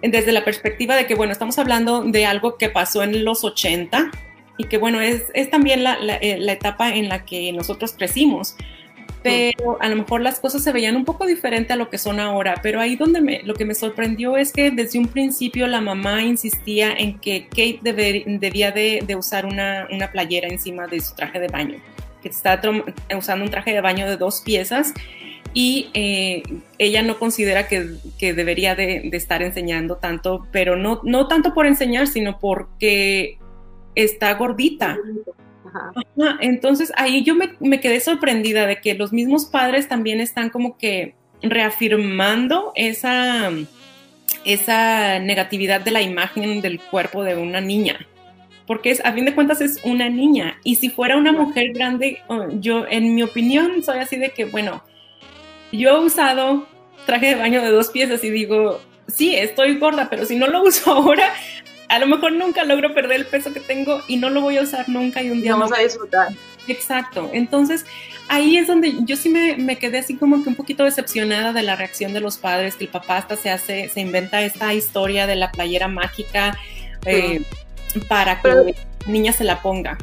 desde 0.00 0.32
la 0.32 0.42
perspectiva 0.42 0.96
de 0.96 1.04
que, 1.04 1.14
bueno, 1.14 1.32
estamos 1.32 1.58
hablando 1.58 2.02
de 2.02 2.24
algo 2.24 2.56
que 2.56 2.70
pasó 2.70 3.02
en 3.02 3.22
los 3.22 3.44
80 3.44 4.10
y 4.56 4.64
que, 4.64 4.78
bueno, 4.78 5.02
es, 5.02 5.24
es 5.34 5.50
también 5.50 5.84
la, 5.84 5.98
eh, 6.22 6.38
la, 6.38 6.52
etapa 6.52 6.94
en 6.94 7.10
la 7.10 7.26
que 7.26 7.52
nosotros 7.52 7.92
crecimos. 7.92 8.56
Pero 9.22 9.78
a 9.80 9.88
lo 9.88 9.96
mejor 9.96 10.20
las 10.20 10.40
cosas 10.40 10.62
se 10.62 10.72
veían 10.72 10.96
un 10.96 11.04
poco 11.04 11.26
diferente 11.26 11.72
a 11.72 11.76
lo 11.76 11.90
que 11.90 11.98
son 11.98 12.20
ahora. 12.20 12.60
Pero 12.62 12.80
ahí 12.80 12.96
donde 12.96 13.20
me, 13.20 13.42
lo 13.42 13.54
que 13.54 13.64
me 13.64 13.74
sorprendió 13.74 14.36
es 14.36 14.52
que 14.52 14.70
desde 14.70 14.98
un 14.98 15.08
principio 15.08 15.66
la 15.66 15.80
mamá 15.80 16.22
insistía 16.22 16.92
en 16.92 17.18
que 17.18 17.48
Kate 17.48 17.80
debía 17.82 18.70
de, 18.70 19.02
de 19.06 19.16
usar 19.16 19.46
una, 19.46 19.88
una, 19.90 20.10
playera 20.10 20.48
encima 20.48 20.86
de 20.86 21.00
su 21.00 21.14
traje 21.14 21.40
de 21.40 21.48
baño. 21.48 21.78
Que 22.22 22.28
está 22.28 22.60
usando 23.16 23.44
un 23.44 23.50
traje 23.50 23.72
de 23.72 23.80
baño 23.80 24.08
de 24.08 24.16
dos 24.16 24.40
piezas 24.44 24.92
y 25.54 25.90
eh, 25.94 26.42
ella 26.78 27.02
no 27.02 27.18
considera 27.18 27.66
que, 27.66 27.98
debería 28.20 28.74
de, 28.74 29.08
estar 29.12 29.42
enseñando 29.42 29.96
tanto, 29.96 30.46
pero 30.52 30.76
no, 30.76 31.00
no 31.04 31.26
tanto 31.26 31.54
por 31.54 31.66
enseñar, 31.66 32.06
sino 32.06 32.38
porque 32.38 33.38
está 33.94 34.34
gordita. 34.34 34.96
Entonces 36.40 36.92
ahí 36.96 37.22
yo 37.22 37.34
me, 37.34 37.80
quedé 37.80 38.00
sorprendida 38.00 38.66
de 38.66 38.80
que 38.80 38.94
los 38.94 39.12
mismos 39.12 39.46
padres 39.46 39.88
también 39.88 40.20
están 40.20 40.50
como 40.50 40.76
que 40.76 41.14
reafirmando 41.42 42.72
esa, 42.74 43.50
esa 44.44 45.18
negatividad 45.18 45.80
de 45.80 45.90
la 45.90 46.02
imagen 46.02 46.60
del 46.60 46.80
cuerpo 46.80 47.22
de 47.22 47.36
una 47.36 47.60
niña. 47.60 48.06
Porque 48.66 48.90
es, 48.90 49.02
a 49.04 49.12
fin 49.12 49.24
de 49.24 49.34
cuentas 49.34 49.62
es 49.62 49.80
una 49.82 50.10
niña. 50.10 50.58
Y 50.62 50.74
si 50.74 50.90
fuera 50.90 51.16
una 51.16 51.32
mujer 51.32 51.72
grande, 51.72 52.20
oh, 52.28 52.48
yo 52.60 52.86
en 52.88 53.14
mi 53.14 53.22
opinión 53.22 53.82
soy 53.82 53.98
así 53.98 54.16
de 54.16 54.30
que, 54.30 54.44
bueno, 54.44 54.82
yo 55.72 55.96
he 55.96 56.04
usado 56.04 56.66
traje 57.06 57.28
de 57.28 57.34
baño 57.36 57.62
de 57.62 57.70
dos 57.70 57.88
piezas 57.88 58.22
y 58.24 58.30
digo, 58.30 58.80
sí, 59.06 59.34
estoy 59.34 59.78
gorda, 59.78 60.08
pero 60.10 60.26
si 60.26 60.36
no 60.36 60.46
lo 60.46 60.62
uso 60.62 60.92
ahora, 60.92 61.32
a 61.88 61.98
lo 61.98 62.06
mejor 62.06 62.32
nunca 62.32 62.64
logro 62.64 62.94
perder 62.94 63.20
el 63.20 63.26
peso 63.26 63.52
que 63.52 63.60
tengo 63.60 64.02
y 64.06 64.16
no 64.16 64.30
lo 64.30 64.40
voy 64.40 64.58
a 64.58 64.62
usar 64.62 64.88
nunca 64.88 65.22
y 65.22 65.30
un 65.30 65.40
día 65.40 65.52
vamos 65.52 65.72
a 65.72 65.80
disfrutar. 65.80 66.28
Exacto. 66.66 67.30
Entonces, 67.32 67.86
ahí 68.28 68.58
es 68.58 68.66
donde 68.66 68.94
yo 69.04 69.16
sí 69.16 69.30
me, 69.30 69.78
quedé 69.78 69.98
así 69.98 70.16
como 70.16 70.42
que 70.42 70.50
un 70.50 70.54
poquito 70.54 70.84
decepcionada 70.84 71.52
de 71.52 71.62
la 71.62 71.76
reacción 71.76 72.12
de 72.12 72.20
los 72.20 72.36
padres, 72.36 72.76
que 72.76 72.84
el 72.84 72.90
papá 72.90 73.16
hasta 73.16 73.36
se 73.36 73.50
hace, 73.50 73.88
se 73.88 74.00
inventa 74.00 74.42
esta 74.42 74.74
historia 74.74 75.26
de 75.26 75.36
la 75.36 75.50
playera 75.50 75.88
mágica 75.88 76.58
eh, 77.06 77.42
para 78.06 78.40
que 78.42 78.48
la 78.48 78.64
niña 79.06 79.32
se 79.32 79.44
la 79.44 79.62
ponga. 79.62 79.96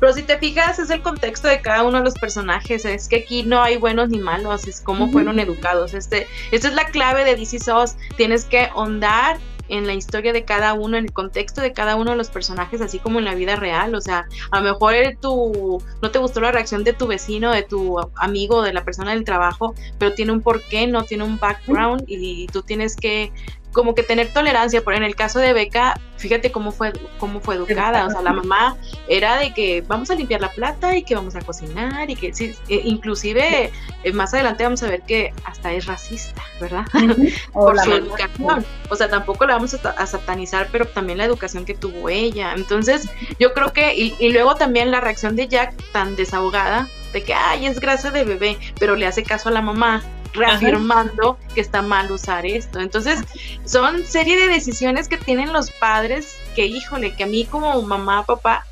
Pero 0.00 0.12
si 0.12 0.22
te 0.22 0.36
fijas, 0.38 0.78
es 0.78 0.90
el 0.90 1.00
contexto 1.00 1.48
de 1.48 1.60
cada 1.62 1.84
uno 1.84 1.98
de 1.98 2.04
los 2.04 2.14
personajes. 2.14 2.84
Es 2.84 3.08
que 3.08 3.16
aquí 3.16 3.44
no 3.44 3.62
hay 3.62 3.78
buenos 3.78 4.10
ni 4.10 4.18
malos, 4.18 4.66
es 4.66 4.80
cómo 4.80 5.10
fueron 5.10 5.38
educados. 5.38 5.94
Este, 5.94 6.26
esta 6.50 6.68
es 6.68 6.74
la 6.74 6.86
clave 6.86 7.24
de 7.24 7.36
DC 7.36 7.60
SOS. 7.60 7.96
Tienes 8.16 8.44
que 8.44 8.64
ahondar 8.64 9.38
en 9.68 9.86
la 9.86 9.94
historia 9.94 10.32
de 10.32 10.44
cada 10.44 10.74
uno, 10.74 10.96
en 10.96 11.04
el 11.04 11.12
contexto 11.12 11.60
de 11.60 11.72
cada 11.72 11.96
uno 11.96 12.12
de 12.12 12.16
los 12.16 12.30
personajes, 12.30 12.80
así 12.80 12.98
como 12.98 13.18
en 13.18 13.24
la 13.24 13.34
vida 13.34 13.56
real. 13.56 13.94
O 13.94 14.00
sea, 14.00 14.26
a 14.50 14.60
lo 14.60 14.72
mejor 14.72 14.94
tu, 15.20 15.82
no 16.02 16.10
te 16.10 16.18
gustó 16.18 16.40
la 16.40 16.52
reacción 16.52 16.84
de 16.84 16.92
tu 16.92 17.06
vecino, 17.06 17.52
de 17.52 17.62
tu 17.62 17.98
amigo, 18.16 18.62
de 18.62 18.72
la 18.72 18.84
persona 18.84 19.12
del 19.12 19.24
trabajo, 19.24 19.74
pero 19.98 20.14
tiene 20.14 20.32
un 20.32 20.42
porqué, 20.42 20.86
no 20.86 21.02
tiene 21.04 21.24
un 21.24 21.38
background 21.38 22.04
y 22.06 22.46
tú 22.48 22.62
tienes 22.62 22.96
que 22.96 23.32
como 23.76 23.94
que 23.94 24.02
tener 24.02 24.32
tolerancia, 24.32 24.80
pero 24.82 24.96
en 24.96 25.02
el 25.02 25.14
caso 25.14 25.38
de 25.38 25.52
Beca, 25.52 26.00
fíjate 26.16 26.50
cómo 26.50 26.72
fue, 26.72 26.94
cómo 27.18 27.42
fue 27.42 27.56
educada, 27.56 28.06
o 28.06 28.10
sea, 28.10 28.22
la 28.22 28.32
mamá 28.32 28.74
era 29.06 29.36
de 29.36 29.52
que 29.52 29.82
vamos 29.86 30.10
a 30.10 30.14
limpiar 30.14 30.40
la 30.40 30.50
plata 30.50 30.96
y 30.96 31.02
que 31.02 31.14
vamos 31.14 31.36
a 31.36 31.42
cocinar 31.42 32.08
y 32.08 32.16
que 32.16 32.32
sí, 32.32 32.54
e 32.70 32.76
inclusive 32.84 33.70
eh, 34.02 34.12
más 34.14 34.32
adelante 34.32 34.64
vamos 34.64 34.82
a 34.82 34.88
ver 34.88 35.02
que 35.02 35.34
hasta 35.44 35.74
es 35.74 35.84
racista, 35.84 36.40
¿verdad? 36.58 36.86
Por 37.52 37.78
su 37.78 37.92
educación, 37.92 38.64
o 38.88 38.96
sea, 38.96 39.10
tampoco 39.10 39.44
la 39.44 39.56
vamos 39.56 39.74
a, 39.74 40.06
satanizar, 40.06 40.68
pero 40.72 40.86
también 40.86 41.18
la 41.18 41.26
educación 41.26 41.66
que 41.66 41.74
tuvo 41.74 42.08
ella, 42.08 42.54
entonces 42.56 43.10
yo 43.38 43.52
creo 43.52 43.74
que, 43.74 43.94
y, 43.94 44.16
y 44.18 44.32
luego 44.32 44.54
también 44.54 44.90
la 44.90 45.00
reacción 45.02 45.36
de 45.36 45.48
Jack 45.48 45.74
tan 45.92 46.16
desahogada, 46.16 46.88
de 47.12 47.22
que, 47.22 47.34
ay, 47.34 47.66
es 47.66 47.78
grasa 47.78 48.10
de 48.10 48.24
bebé, 48.24 48.58
pero 48.80 48.96
le 48.96 49.06
hace 49.06 49.22
caso 49.22 49.50
a 49.50 49.52
la 49.52 49.60
mamá 49.60 50.02
reafirmando 50.32 51.38
que 51.54 51.60
está 51.60 51.82
mal 51.82 52.10
usar 52.10 52.46
esto. 52.46 52.80
Entonces, 52.80 53.20
son 53.64 54.04
serie 54.04 54.36
de 54.36 54.48
decisiones 54.48 55.08
que 55.08 55.16
tienen 55.16 55.52
los 55.52 55.70
padres 55.70 56.38
que, 56.54 56.66
híjole, 56.66 57.14
que 57.14 57.24
a 57.24 57.26
mí 57.26 57.44
como 57.44 57.80
mamá, 57.82 58.24
papá, 58.24 58.66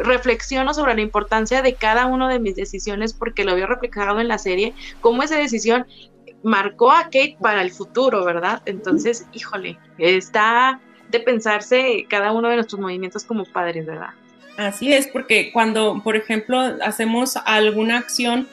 reflexiono 0.00 0.74
sobre 0.74 0.94
la 0.94 1.00
importancia 1.00 1.62
de 1.62 1.74
cada 1.74 2.06
una 2.06 2.28
de 2.28 2.38
mis 2.38 2.56
decisiones 2.56 3.14
porque 3.14 3.44
lo 3.44 3.52
había 3.52 3.66
reflejado 3.66 4.20
en 4.20 4.28
la 4.28 4.38
serie, 4.38 4.74
cómo 5.00 5.22
esa 5.22 5.36
decisión 5.36 5.86
marcó 6.42 6.92
a 6.92 7.04
Kate 7.04 7.36
para 7.40 7.62
el 7.62 7.70
futuro, 7.70 8.24
¿verdad? 8.24 8.62
Entonces, 8.66 9.26
híjole, 9.32 9.78
está 9.98 10.80
de 11.10 11.20
pensarse 11.20 12.06
cada 12.08 12.32
uno 12.32 12.48
de 12.48 12.56
nuestros 12.56 12.80
movimientos 12.80 13.24
como 13.24 13.44
padres, 13.44 13.86
¿verdad? 13.86 14.10
Así 14.56 14.92
es, 14.92 15.06
porque 15.06 15.52
cuando, 15.52 16.00
por 16.02 16.16
ejemplo, 16.16 16.60
hacemos 16.82 17.36
alguna 17.36 17.98
acción, 17.98 18.48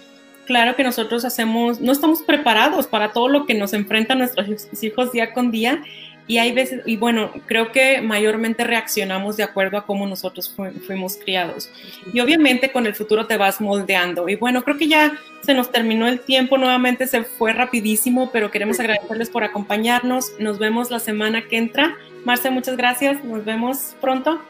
claro 0.45 0.75
que 0.75 0.83
nosotros 0.83 1.25
hacemos, 1.25 1.81
no 1.81 1.91
estamos 1.91 2.21
preparados 2.21 2.87
para 2.87 3.11
todo 3.11 3.27
lo 3.27 3.45
que 3.45 3.53
nos 3.53 3.73
enfrentan 3.73 4.19
nuestros 4.19 4.47
hijos 4.81 5.11
día 5.11 5.33
con 5.33 5.51
día 5.51 5.83
y 6.27 6.39
hay 6.39 6.53
veces, 6.53 6.81
y 6.85 6.97
bueno, 6.97 7.31
creo 7.45 7.71
que 7.71 8.01
mayormente 8.01 8.63
reaccionamos 8.63 9.37
de 9.37 9.43
acuerdo 9.43 9.77
a 9.77 9.85
cómo 9.85 10.07
nosotros 10.07 10.53
fuimos 10.87 11.17
criados. 11.17 11.69
Y 12.13 12.19
obviamente 12.19 12.71
con 12.71 12.87
el 12.87 12.95
futuro 12.95 13.27
te 13.27 13.37
vas 13.37 13.61
moldeando. 13.61 14.27
Y 14.27 14.35
bueno, 14.35 14.63
creo 14.63 14.77
que 14.77 14.87
ya 14.87 15.13
se 15.43 15.53
nos 15.53 15.71
terminó 15.71 16.07
el 16.07 16.19
tiempo, 16.19 16.57
nuevamente 16.57 17.05
se 17.05 17.23
fue 17.23 17.53
rapidísimo, 17.53 18.31
pero 18.31 18.49
queremos 18.49 18.79
agradecerles 18.79 19.29
por 19.29 19.43
acompañarnos. 19.43 20.31
Nos 20.39 20.57
vemos 20.57 20.89
la 20.89 20.99
semana 20.99 21.43
que 21.47 21.57
entra. 21.57 21.95
Marce, 22.23 22.49
muchas 22.49 22.75
gracias. 22.75 23.23
Nos 23.23 23.45
vemos 23.45 23.95
pronto. 24.01 24.41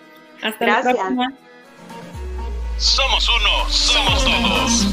Hasta 0.41 0.65
la 0.65 0.81
próxima. 0.81 1.33
Somos 2.77 3.29
uno, 3.29 3.69
somos 3.69 4.23
todos. 4.23 4.87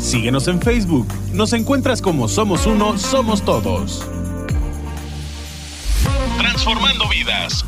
Síguenos 0.00 0.48
en 0.48 0.60
Facebook. 0.60 1.06
Nos 1.32 1.52
encuentras 1.52 2.00
como 2.00 2.28
Somos 2.28 2.64
Uno, 2.66 2.96
Somos 2.98 3.44
Todos. 3.44 4.06
Transformando 6.38 7.08
vidas. 7.08 7.64